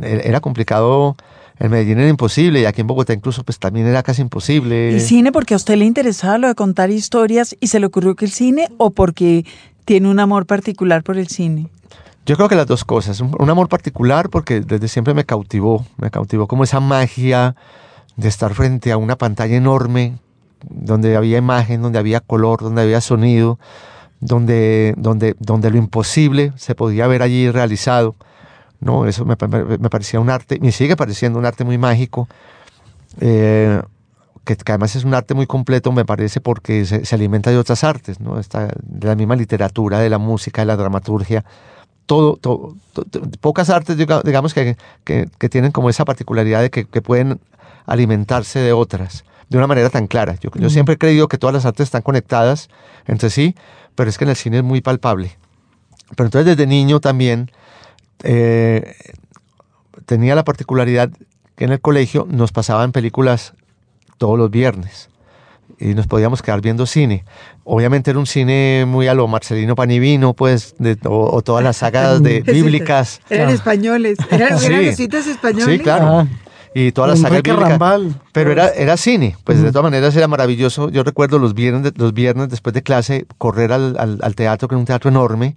[0.00, 1.16] era era complicado.
[1.58, 4.92] En Medellín era imposible y aquí en Bogotá incluso pues también era casi imposible.
[4.92, 8.14] ¿Y cine porque a usted le interesaba lo de contar historias y se le ocurrió
[8.14, 9.44] que el cine o porque
[9.84, 11.68] tiene un amor particular por el cine?
[12.28, 13.22] Yo creo que las dos cosas.
[13.22, 15.86] Un, amor particular porque desde siempre me cautivó.
[15.96, 17.56] Me cautivó como esa magia
[18.16, 20.18] de estar frente a una pantalla enorme
[20.68, 23.58] donde había imagen, donde había color, donde había sonido,
[24.20, 28.14] donde, donde, donde lo imposible se podía ver allí realizado.
[28.78, 32.28] No, eso me, pa- me parecía un arte, me sigue pareciendo un arte muy mágico.
[33.20, 33.80] eh,
[34.44, 37.84] que, además es un arte muy completo, me parece, porque se, se alimenta de otras
[37.84, 38.38] artes, ¿no?
[38.38, 41.42] Está de la misma literatura, de la música, de la dramaturgia
[42.08, 46.62] todo, todo, to- to- pocas artes, diga- digamos, que, que, que tienen como esa particularidad
[46.62, 47.38] de que, que pueden
[47.86, 50.34] alimentarse de otras de una manera tan clara.
[50.40, 52.68] Yo, yo siempre he creído que todas las artes están conectadas
[53.06, 53.54] entre sí,
[53.94, 55.38] pero es que en el cine es muy palpable.
[56.16, 57.50] Pero entonces desde niño también
[58.24, 58.94] eh,
[60.06, 61.10] tenía la particularidad
[61.56, 63.54] que en el colegio nos pasaban películas
[64.18, 65.08] todos los viernes
[65.78, 67.24] y nos podíamos quedar viendo cine.
[67.64, 71.76] Obviamente era un cine muy a lo Marcelino Panivino, pues, de- o, o todas las
[71.78, 73.20] sagas de, bíblicas.
[73.30, 74.66] Eran españoles, eran, Sí.
[74.66, 75.64] eran españoles.
[75.64, 76.06] Sí, claro.
[76.20, 76.26] Ah.
[76.74, 77.70] Y todas las sagas Enrique bíblicas.
[77.70, 78.20] Rambal.
[78.32, 80.90] Pero era, era cine, pues de todas maneras era maravilloso.
[80.90, 84.74] Yo recuerdo los viernes, los viernes después de clase correr al, al- al teatro, que
[84.74, 85.56] era un teatro enorme,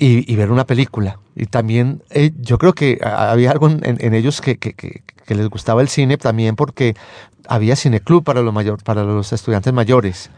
[0.00, 1.18] y, y ver una película.
[1.36, 5.34] Y también eh, yo creo que había algo en, en ellos que, que- que- que
[5.36, 6.96] les gustaba el cine también porque
[7.46, 10.30] había cineclub para mayor, para los estudiantes mayores.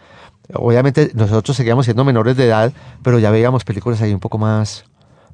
[0.53, 4.85] Obviamente nosotros seguíamos siendo menores de edad, pero ya veíamos películas ahí un poco más,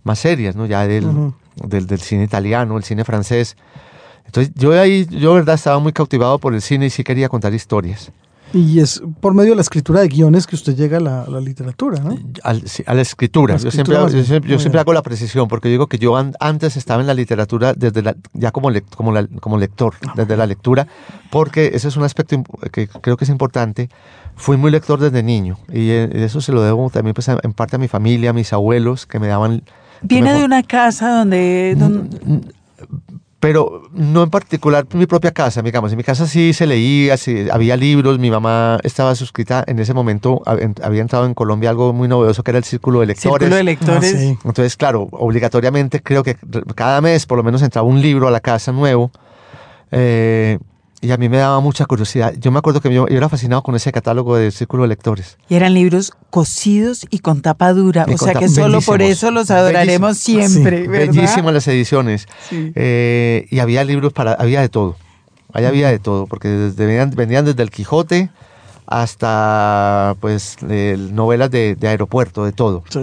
[0.04, 0.66] más serias, ¿no?
[0.66, 1.34] Ya del, Ujú.
[1.64, 3.56] del, del cine italiano, el cine francés.
[4.26, 7.52] Entonces yo ahí, yo verdad estaba muy cautivado por el cine y sí quería contar
[7.54, 8.12] historias.
[8.54, 11.28] Y es por medio de la escritura de guiones que usted llega a la, a
[11.30, 12.16] la literatura, ¿no?
[12.42, 13.54] Al- sí, a la escritura.
[13.56, 15.98] La yo escritura siempre, yo siempre, yo siempre hago la precisión, porque yo digo que
[15.98, 19.58] yo an- antes estaba en la literatura desde la, ya como, lec- como, la- como
[19.58, 20.86] lector, Ah, desde la lectura,
[21.30, 22.42] porque ese es un aspecto
[22.72, 23.90] que creo que es importante.
[24.36, 27.52] Fui muy lector desde niño y eh, eso se lo debo también pues, a- en
[27.52, 29.62] parte a mi familia, a mis abuelos, que me daban...
[30.00, 31.74] Viene me- de una casa donde...
[31.76, 32.08] don-
[33.40, 35.92] pero no en particular mi propia casa, digamos.
[35.92, 39.94] En mi casa sí se leía, sí, había libros, mi mamá estaba suscrita en ese
[39.94, 43.06] momento, hab- en- había entrado en Colombia algo muy novedoso que era el Círculo de
[43.06, 43.32] Lectores.
[43.38, 44.14] Círculo de lectores.
[44.14, 44.38] Ah, sí.
[44.44, 46.36] Entonces, claro, obligatoriamente creo que
[46.74, 49.12] cada mes por lo menos entraba un libro a la casa nuevo.
[49.90, 50.58] eh,
[51.00, 52.34] y a mí me daba mucha curiosidad.
[52.38, 55.38] Yo me acuerdo que yo, yo era fascinado con ese catálogo del Círculo de Lectores.
[55.48, 58.04] Y eran libros cosidos y con tapa dura.
[58.08, 61.14] Y o sea que solo por eso los adoraremos siempre, Sí, ¿verdad?
[61.14, 62.26] Bellísimas las ediciones.
[62.48, 62.72] Sí.
[62.74, 64.96] Eh, y había libros para, había de todo.
[65.52, 68.30] Ahí había de todo, porque desde, venían, venían desde el Quijote
[68.86, 72.82] hasta pues eh, novelas de, de aeropuerto, de todo.
[72.88, 73.00] Sí.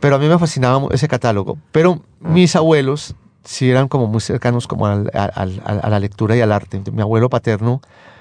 [0.00, 1.58] Pero a mí me fascinaba ese catálogo.
[1.72, 3.14] Pero mis abuelos
[3.48, 6.82] sí eran como muy cercanos como al- a la lectura y al arte.
[6.92, 7.80] Mi abuelo paterno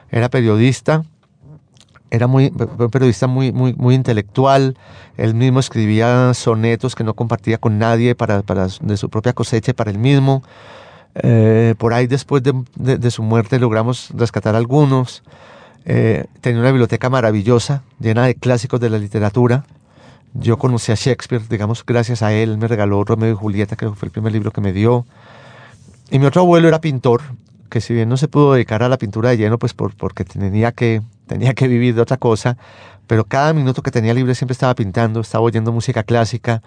[0.09, 1.03] era periodista,
[2.09, 4.78] era muy, un periodista muy, muy, muy intelectual.
[5.17, 9.73] Él mismo escribía sonetos que no compartía con nadie para, para de su propia cosecha
[9.73, 10.43] para él mismo.
[11.15, 15.23] Eh, por ahí después de, de- de su muerte logramos rescatar algunos.
[15.84, 19.65] Eh, tenía una biblioteca maravillosa, llena de clásicos de la literatura.
[20.34, 22.57] Yo conocí a Shakespeare, digamos, gracias a él.
[22.57, 25.05] Me regaló Romeo y Julieta, que fue el primer libro que me dio.
[26.11, 27.21] Y mi otro abuelo era pintor,
[27.69, 30.23] que si bien no se pudo dedicar a la pintura de lleno, pues por, porque
[30.23, 32.57] tenía que, tenía que vivir de otra cosa,
[33.07, 36.61] pero cada minuto que tenía libre siempre estaba pintando, estaba oyendo música clásica.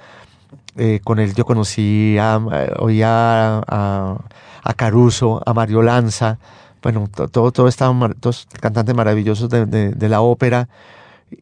[0.76, 4.16] Eh, con él yo conocí, a, eh, oía a,
[4.62, 6.38] a, Caruso, a Mario Lanza,
[6.82, 10.68] bueno, to- todo, todo mar- todos cantantes maravillosos de- de la ópera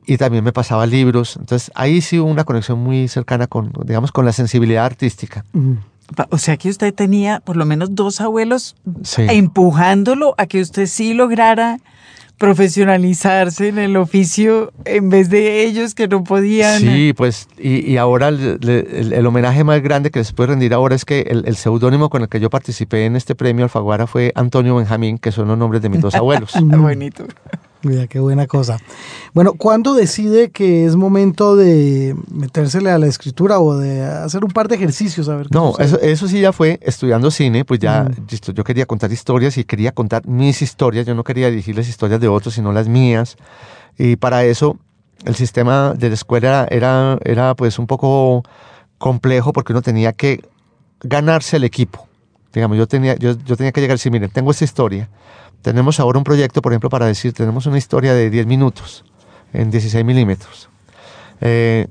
[0.06, 1.36] y también me pasaba libros.
[1.36, 5.44] Entonces ahí sí hubo una conexión muy cercana con, digamos, con la sensibilidad artística.
[5.52, 5.72] Mm.
[6.30, 9.26] O sea que usted tenía por lo menos dos abuelos Sí.
[9.28, 11.78] empujándolo a que usted sí lograra
[12.38, 16.80] profesionalizarse en el oficio en vez de ellos que no podían.
[16.80, 20.72] Sí, pues, y, y ahora el, el- el homenaje más grande que les puedo rendir
[20.72, 24.06] ahora es que el, el seudónimo con el que yo participé en este premio Alfaguara
[24.06, 26.52] fue Antonio Benjamín, que son los nombres de mis dos abuelos.
[26.62, 27.26] Bonito.
[27.82, 28.78] Mira, qué buena cosa.
[29.34, 34.50] Bueno, ¿cuándo decide que es momento de metérsele a la escritura o de hacer un
[34.50, 35.28] par de ejercicios?
[35.28, 38.52] A ver No, eso, eso sí ya fue estudiando cine, pues ya Mm.
[38.52, 42.20] yo quería contar historias y quería contar mis historias, yo no quería dirigir las historias
[42.20, 43.36] de otros, sino las mías.
[43.96, 44.76] Y para eso
[45.24, 48.42] el sistema de la escuela era, era pues un poco
[48.98, 50.42] complejo porque uno tenía que
[51.00, 52.07] ganarse el equipo.
[52.52, 55.08] Digamos, yo tenía, yo, yo tenía que llegar y decir, miren, tengo esta historia.
[55.62, 59.04] Tenemos ahora un proyecto, por ejemplo, para decir, tenemos una historia de 10 minutos
[59.52, 60.68] en 16 milímetros.
[61.40, 61.88] Eh,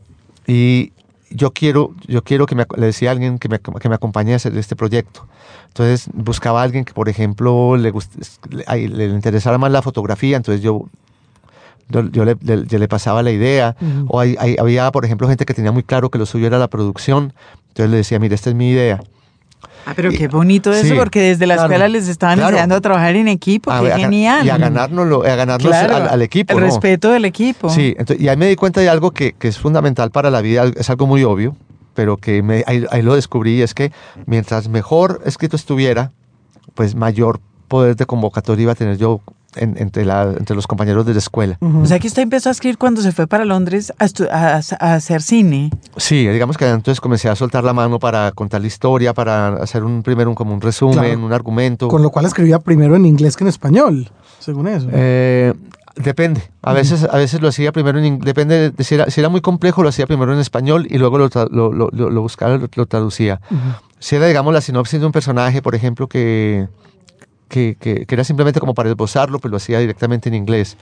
[0.48, 0.94] y
[1.30, 4.34] yo quiero, yo quiero que me, le decía a alguien que me, que me acompañe
[4.34, 5.28] a hacer este proyecto.
[5.68, 10.38] Entonces buscaba a alguien que, por ejemplo, le, gust- le, le interesara más la fotografía,
[10.38, 10.88] entonces yo,
[11.90, 13.76] yo, yo le, le- yo le pasaba la idea.
[13.80, 14.06] Ujú.
[14.10, 16.58] O hay- hay- había, por ejemplo, gente que tenía muy claro que lo suyo era
[16.58, 17.34] la producción,
[17.70, 19.02] entonces le decía, mira, esta es mi idea.
[19.86, 22.50] Ah, pero qué bonito eso, Sí, porque desde la claro, escuela les estaban claro.
[22.50, 23.72] enseñando a trabajar en equipo.
[23.72, 24.46] A qué ver, genial.
[24.46, 26.52] Y a ganárnoslo, a ganarnos Claro, al, al equipo.
[26.54, 26.66] El ¿no?
[26.66, 27.70] respeto del equipo.
[27.70, 30.42] Sí, entonces, y ahí me di cuenta de algo que, que es fundamental para la
[30.42, 31.56] vida, es algo muy obvio,
[31.94, 33.94] pero que me- ahí, ahí lo descubrí, y es que
[34.26, 36.12] mientras mejor escrito estuviera,
[36.74, 37.40] pues mayor
[37.70, 39.22] poder de convocatoria iba a tener yo
[39.58, 41.58] en- entre, la- entre los compañeros de la escuela.
[41.60, 41.82] Ujú.
[41.82, 44.94] O sea que usted empezó a escribir cuando se fue para Londres a, a- a
[44.96, 45.70] hacer cine.
[45.98, 49.84] Sí, digamos que entonces comencé a soltar la mano para contar la historia, para hacer
[49.84, 51.26] un primero un, como un resumen, Claro.
[51.26, 51.88] un argumento.
[51.88, 54.88] Con lo cual escribía primero en inglés que en español, según eso.
[54.92, 55.54] Eh,
[55.96, 56.42] depende.
[56.62, 58.26] A veces, a veces lo hacía primero en inglés.
[58.26, 61.18] Depende de si era, si era muy complejo, lo hacía primero en español y luego
[61.18, 63.40] lo, lo, lo- lo- lo buscaba, lo, lo traducía.
[63.50, 63.60] Ujú.
[64.00, 66.68] Si era, digamos, la sinopsis de un personaje, por ejemplo, que,
[67.48, 70.78] que, que- que era simplemente como para esbozarlo, pues lo hacía directamente en inglés.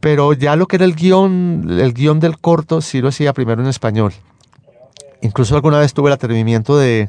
[0.00, 3.62] Pero ya lo que era el guion, el guion del corto, sí lo hacía primero
[3.62, 4.12] en español.
[5.22, 7.08] Incluso alguna vez tuve el atrevimiento de,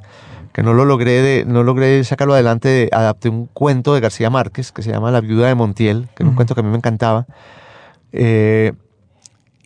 [0.54, 4.30] que no lo logré, de, no logré sacarlo adelante, de, adapté un cuento de García
[4.30, 6.36] Márquez que se llama La viuda de Montiel, que era un Ujú.
[6.38, 7.26] cuento que a mí me encantaba.
[8.14, 8.72] Eh,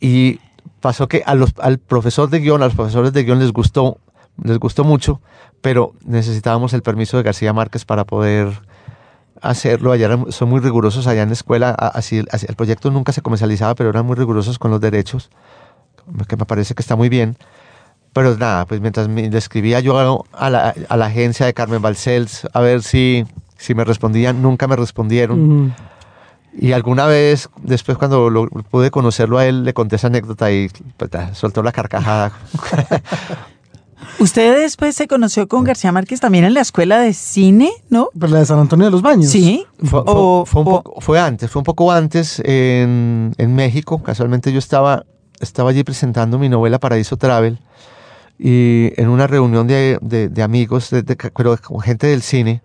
[0.01, 0.39] y
[0.81, 3.99] pasó que a los, al profesor de guion, a los profesores de guion les gustó,
[4.43, 5.21] les gustó mucho,
[5.61, 8.61] pero necesitábamos el permiso de García Márquez para poder
[9.41, 9.91] hacerlo.
[9.91, 11.71] Allá eran- son muy rigurosos allá en la escuela.
[11.71, 15.29] Así, así- el proyecto nunca se comercializaba, pero eran muy rigurosos con los derechos,
[16.27, 17.37] que me parece que está muy bien.
[18.13, 22.47] Pero nada, pues mientras me- escribía yo a la, a la agencia de Carmen Balcells
[22.53, 23.25] a ver si,
[23.57, 25.39] si me respondían, nunca me respondieron.
[25.65, 25.71] Ujú.
[26.59, 30.69] Y alguna vez, después cuando lo, pude conocerlo a él, le conté esa anécdota y
[30.97, 32.31] pues, soltó la carcajada.
[34.17, 38.09] Usted después se conoció con García Márquez también en la escuela de cine, ¿no?
[38.19, 39.31] Pero la de San Antonio de los Baños.
[39.31, 39.65] Sí.
[39.83, 44.01] Fue, O- fue un o- poco- fue antes, fue un poco antes en, en México.
[44.03, 45.05] Casualmente yo estaba,
[45.39, 47.59] estaba allí presentando mi novela Paraíso Travel
[48.37, 51.03] y en una reunión de, de- de amigos, de-
[51.35, 52.61] pero con gente del cine,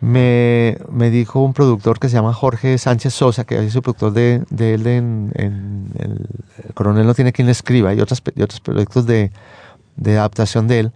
[0.00, 4.12] me, me dijo un productor que se llama Jorge Sánchez Sosa, que es el productor
[4.12, 6.26] de, de él en, en el,
[6.66, 9.30] el Coronel no tiene quien le escriba y, otras, pe- y otros proyectos de,
[10.00, 10.92] de adaptación de él.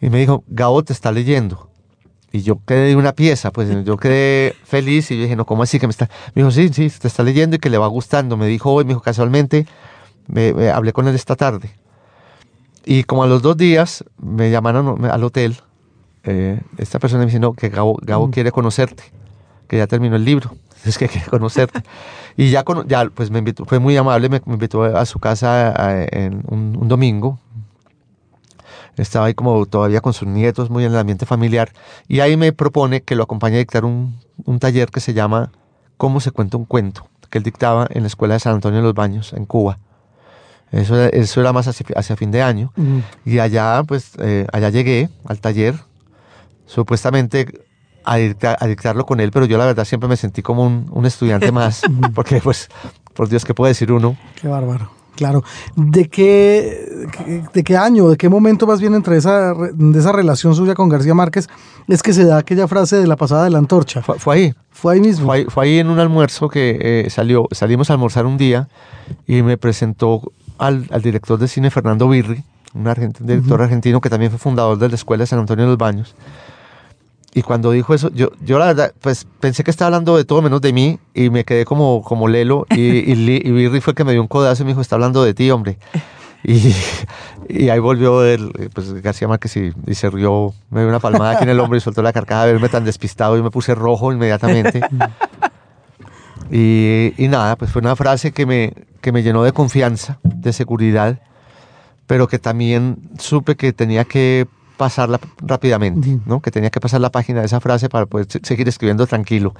[0.00, 1.68] Y me dijo, Gabo te está leyendo.
[2.30, 5.62] Y yo quedé de una pieza, pues yo quedé feliz y yo dije, no, ¿cómo
[5.62, 6.08] así que me está?
[6.34, 8.36] Me dijo, sí, sí, te está leyendo y que le va gustando.
[8.36, 9.66] Me dijo hoy, me dijo casualmente,
[10.26, 11.70] me, me- hablé con él esta tarde.
[12.84, 15.56] Y como a los dos días me llamaron al hotel,
[16.24, 19.04] eh, esta persona me dice, no, que Gabo, Gabo quiere conocerte,
[19.68, 20.50] que ya terminó el libro,
[20.84, 21.82] es que quiere conocerte.
[22.36, 25.18] Y ya, cono- ya pues me invitó, fue muy amable, me, me invitó a su
[25.20, 27.38] casa a- en un, un domingo,
[28.96, 31.72] estaba ahí como todavía con sus nietos, muy en el ambiente familiar,
[32.08, 35.50] y ahí me propone que lo acompañe a dictar un, un taller que se llama
[35.96, 37.06] ¿Cómo se cuenta un cuento?
[37.30, 39.78] que él dictaba en la Escuela de San Antonio de los Baños, en Cuba.
[40.70, 42.72] Eso, era- eso era más hacia, hacia fin de año.
[43.24, 45.74] Y allá, pues, eh, allá llegué al taller,
[46.66, 47.46] supuestamente
[48.04, 50.86] a, dicta- a dictarlo con él, pero yo la verdad siempre me sentí como un,
[50.92, 51.82] un estudiante más,
[52.14, 52.68] porque pues,
[53.14, 54.16] por Dios, ¿qué puede decir uno?
[54.40, 54.90] Qué bárbaro.
[55.16, 55.44] Claro.
[55.76, 57.06] ¿De qué,
[57.52, 60.88] ¿De qué año, de qué momento más bien entre esa, de esa relación suya con
[60.88, 61.48] García Márquez
[61.86, 64.02] es que se da aquella frase de la pasada de la antorcha?
[64.02, 65.26] Fue, fue ahí, Fue ahí mismo.
[65.26, 68.68] Fue ahí, fue ahí en un almuerzo que eh, salió, salimos a almorzar un día
[69.26, 72.42] y me presentó al, al director de cine Fernando Birri,
[72.74, 75.70] un argent- director argentino que también fue fundador de la Escuela de San Antonio de
[75.70, 76.14] los Baños.
[77.36, 80.40] Y cuando dijo eso, yo, yo la verdad, pues pensé que estaba hablando de todo
[80.40, 83.12] menos de mí y me quedé como, como lelo y, y,
[83.44, 85.50] y Birri fue que me dio un codazo y me dijo, está hablando de ti,
[85.50, 85.78] hombre.
[86.46, 86.74] Y,
[87.48, 91.30] y ahí volvió el, pues, García Márquez y, y se rió, me dio una palmada
[91.30, 93.74] aquí en el hombro y soltó la carcajada de verme tan despistado y me puse
[93.74, 94.82] rojo inmediatamente.
[96.50, 100.52] Y, y nada, pues fue una frase que me, que me llenó de confianza, de
[100.52, 101.20] seguridad,
[102.06, 104.46] pero que también supe que tenía que
[104.76, 106.40] pasarla rápidamente, ¿no?
[106.40, 109.54] Que tenía que pasar la página de esa frase para poder se- seguir escribiendo tranquilo,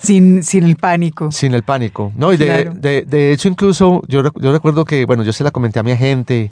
[0.00, 1.30] Sin, sin el pánico.
[1.30, 2.12] sin el pánico.
[2.16, 2.72] No, y de, Claro.
[2.74, 5.92] de, de hecho incluso yo, yo recuerdo que, bueno, yo se la comenté a mi
[5.92, 6.50] agente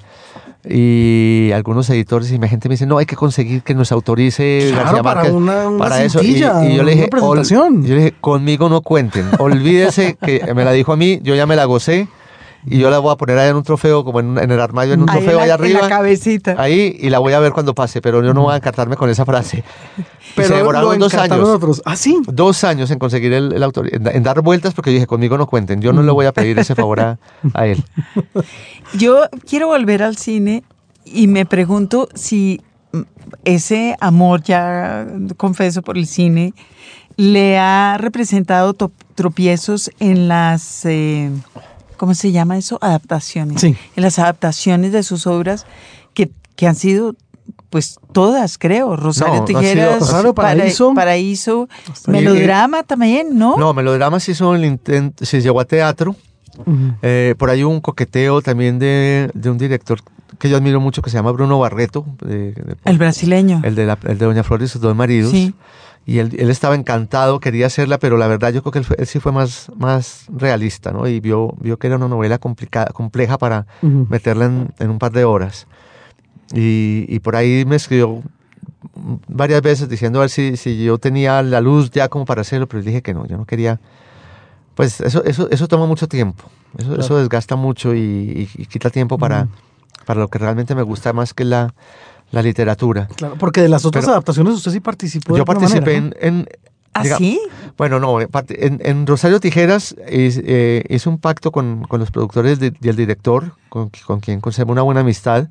[0.68, 4.68] y algunos editores y mi agente me dice, no, hay que conseguir que nos autorice
[4.70, 6.22] Claro, García para Márquez una- una para eso.
[6.22, 7.76] Y, yo le dije, una presentación.
[7.78, 11.34] "Ol- yo le dije, conmigo no cuenten, olvídese que me la dijo a mí, yo
[11.34, 12.08] ya me la gocé
[12.66, 14.94] y yo la voy a poner allá en un trofeo, como en, en el armario,
[14.94, 15.80] en un Ahí en trofeo la- allá en arriba.
[15.82, 16.54] la cabecita.
[16.58, 19.08] Ahí y la voy a ver cuando pase, pero yo no voy a encartarme con
[19.10, 19.62] esa frase.
[20.38, 21.48] Y se demoraron dos años.
[21.48, 21.80] otros.
[21.86, 22.18] Ah, sí.
[22.26, 25.38] Dos años en conseguir el, el autor, en, en dar vueltas porque yo dije, conmigo
[25.38, 27.18] no cuenten, yo no le voy a pedir ese favor a,
[27.54, 27.82] a él.
[28.98, 30.62] Yo quiero volver al cine
[31.06, 32.60] y me pregunto si
[32.92, 33.00] mm,
[33.44, 35.06] ese amor, ya
[35.38, 36.52] confeso, por el cine,
[37.16, 38.74] le ha representado
[39.14, 41.30] tropiezos en las, eh,
[41.96, 42.78] ¿cómo se llama eso?
[42.80, 43.60] Adaptaciones.
[43.60, 43.76] Sí.
[43.96, 45.66] En las adaptaciones de sus obras
[46.14, 47.14] que, que han sido,
[47.70, 48.96] pues todas, creo.
[48.96, 50.94] Rosario No, no ha sido- Tijeras, Paraíso.
[50.94, 51.68] Paraíso,
[52.06, 53.56] melodrama también, ¿no?
[53.56, 56.14] No, melodrama se hizo el intento, se llevó a teatro.
[57.02, 59.98] Eh, por ahí hubo un coqueteo también de, de un director
[60.38, 63.60] que yo admiro mucho que se llama Bruno Barreto, de- de- El brasileño.
[63.62, 65.30] el, de la- el de Doña Flor y sus dos maridos.
[65.30, 65.54] Sí.
[66.08, 69.06] Y él, él estaba encantado, quería hacerla, pero la verdad yo creo que él, él
[69.08, 71.08] sí fue más, más realista, ¿no?
[71.08, 74.06] Y vio, vio que era una novela complicada, compleja para Ujú.
[74.08, 75.66] meterla en, en un par de horas.
[76.54, 78.22] Y, y por ahí me escribió
[79.26, 82.68] varias veces diciendo a ver si, si yo tenía la luz ya como para hacerlo,
[82.68, 83.80] pero dije que no, yo no quería.
[84.76, 86.44] Pues eso, eso, eso toma mucho tiempo,
[86.78, 87.02] eso, Claro.
[87.02, 87.98] eso desgasta mucho y,
[88.54, 89.48] y- y quita tiempo para,
[90.04, 91.74] para lo que realmente me gusta más que la,
[92.30, 93.06] la literatura.
[93.16, 95.34] Claro, porque de las otras Pero- adaptaciones usted sí participó.
[95.34, 96.48] de Yo participé manera, en, en-
[96.92, 97.40] ¿Ah, diga- sí?
[97.76, 98.30] bueno, no, en,
[98.82, 102.96] en- Rosario Tijeras hice, eh, hice un pacto con, con los productores de- y el
[102.96, 105.48] director, con, con quien conservo una buena amistad,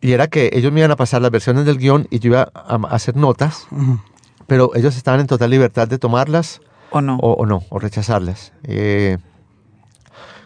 [0.00, 2.50] y era que ellos me iban a pasar las versiones del guion y yo iba
[2.54, 4.02] a, a hacer notas, ¿no?
[4.46, 6.60] Pero ellos estaban en total libertad de tomarlas
[6.90, 7.16] ¿O no?
[7.18, 8.52] o, o no, o rechazarlas.
[8.64, 9.18] Eh,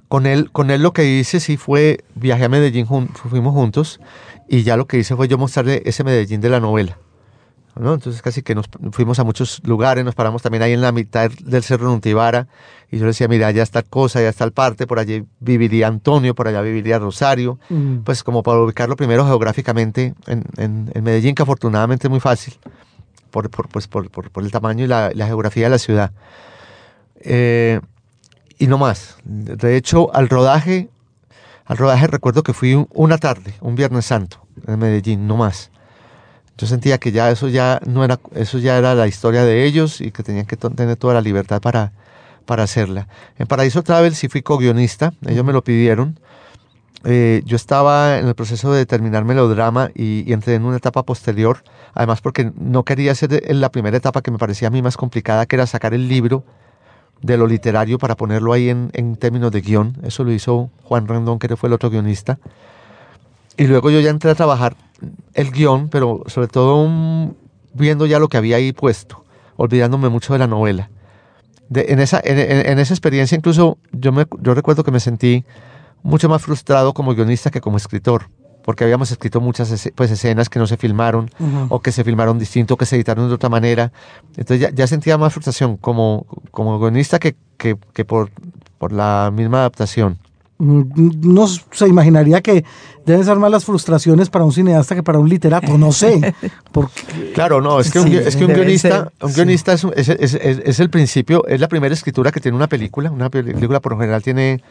[0.09, 4.01] con, él, con él lo que hice sí fue, viajé a Medellín, jun- fuimos juntos,
[4.49, 6.99] y ya lo que hice fue yo mostrarle ese Medellín de la novela.
[7.77, 7.93] ¿no?
[7.95, 11.29] Entonces casi que nos fuimos a muchos lugares, nos paramos también ahí en la mitad
[11.43, 12.47] del Cerro Nutibara,
[12.89, 15.89] y yo le decía, mira, ya está cosa, ya está el parte, por allí viviría
[15.89, 18.03] Antonio, por allá viviría Rosario, Ujú.
[18.05, 22.55] pues como para ubicarlo primero geográficamente en, en- en Medellín, que afortunadamente es muy fácil
[23.33, 26.13] por, por, pues, por, por- por el tamaño y la, la geografía de la ciudad.
[27.21, 27.81] Eh,
[28.59, 29.17] y no más.
[29.25, 30.89] De hecho, al rodaje,
[31.67, 35.71] al rodaje recuerdo que fui un- una tarde, un Viernes Santo, en Medellín, no más.
[36.57, 40.01] Yo sentía que ya eso ya no era, eso ya era la historia de ellos
[40.01, 41.93] y que tenían que tener toda la libertad para,
[42.47, 43.09] para hacerla.
[43.39, 46.19] En Paraíso Travel sí fui co-guionista, ellos me lo pidieron.
[47.07, 51.03] Eh, yo estaba en el proceso de terminar melodrama y, y entré en una etapa
[51.03, 51.63] posterior,
[51.93, 54.97] además porque no quería hacer en la primera etapa que me parecía a mí más
[54.97, 56.45] complicada, que era sacar el libro
[57.23, 59.97] de lo literario para ponerlo ahí en, en términos de guion.
[60.03, 62.39] Eso lo hizo Juan Rendón, que fue el otro guionista.
[63.57, 64.77] Y luego yo ya entré a trabajar
[65.35, 66.89] el guion, pero sobre todo
[67.73, 69.25] viendo ya lo que había ahí puesto,
[69.57, 70.91] olvidándome mucho de la novela.
[71.69, 75.45] De- en, esa, en- en esa experiencia incluso yo, me, yo recuerdo que me sentí
[76.03, 78.29] mucho más frustrado como guionista que como escritor,
[78.65, 81.31] porque habíamos escrito muchas pues, escenas que no se filmaron
[81.69, 83.93] o que se filmaron distinto, que se editaron de otra manera.
[84.37, 88.31] Entonces ya, ya sentía más frustración como, como guionista que, que, que por,
[88.79, 90.19] por la misma adaptación.
[90.59, 90.83] Mm,
[91.35, 92.65] No se imaginaría que
[93.05, 96.33] deben ser más las frustraciones para un cineasta que para un literato, no sé.
[96.73, 99.35] Porque, Claro, no, es que un, Sí, es que un guionista, ser, un sí.
[99.35, 102.69] guionista es, un- es, es- es- el principio, es la primera escritura que tiene una
[102.69, 103.11] película.
[103.11, 104.63] Una pel- película por lo general tiene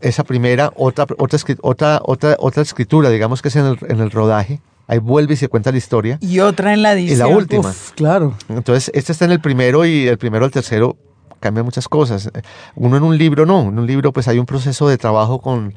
[0.00, 4.10] esa primera, otra, otra, otra, otra, otra escritura, digamos que es en el, en el
[4.10, 4.60] rodaje.
[4.86, 6.18] Ahí vuelve y se cuenta la historia.
[6.20, 7.18] Y otra en la Y edición.
[7.30, 7.68] la última.
[7.70, 8.34] uf, claro.
[8.48, 10.96] Entonces, este está en el primero y el primero al tercero
[11.38, 12.30] cambia muchas cosas.
[12.74, 15.74] Uno en un libro no, en un libro pues hay un proceso de trabajo con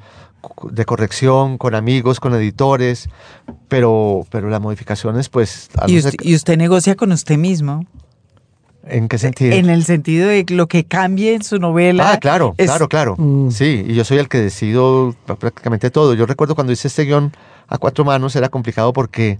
[0.64, 3.08] de corrección, con amigos, con editores,
[3.70, 5.70] pero, pero las modificaciones pues...
[5.88, 7.86] Y no usted, y usted negocia con usted mismo.
[8.86, 9.56] ¿En qué sentido?
[9.56, 12.12] En el sentido de lo que cambie en su novela.
[12.12, 13.16] Ah, claro, es- claro, claro.
[13.18, 13.50] Mm.
[13.52, 16.14] Sí, y yo soy el que decido pr- prácticamente todo.
[16.14, 17.32] Yo recuerdo cuando hice este guion
[17.68, 19.40] a cuatro manos era complicado porque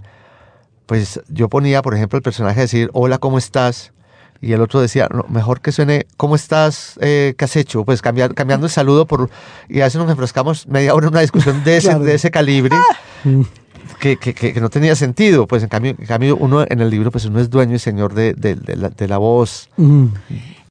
[0.86, 3.92] pues yo ponía, por ejemplo, el personaje decir, hola, ¿cómo estás?
[4.40, 6.98] Y el otro decía, no, mejor que suene, ¿cómo estás?
[7.00, 7.84] Eh, ¿Qué has hecho?
[7.84, 9.30] Pues cambiar, cambiando el saludo por...
[9.70, 12.04] Y a veces nos enfrascamos media hora en una discusión de ese, Claro.
[12.04, 12.76] de ese calibre
[13.24, 13.40] Mm.
[13.42, 13.48] que,
[13.98, 15.46] que- que- que no tenía sentido.
[15.46, 18.14] Pues en cambio, en cambio uno en el libro, pues uno es dueño y señor
[18.14, 19.68] de, de- la, de la voz.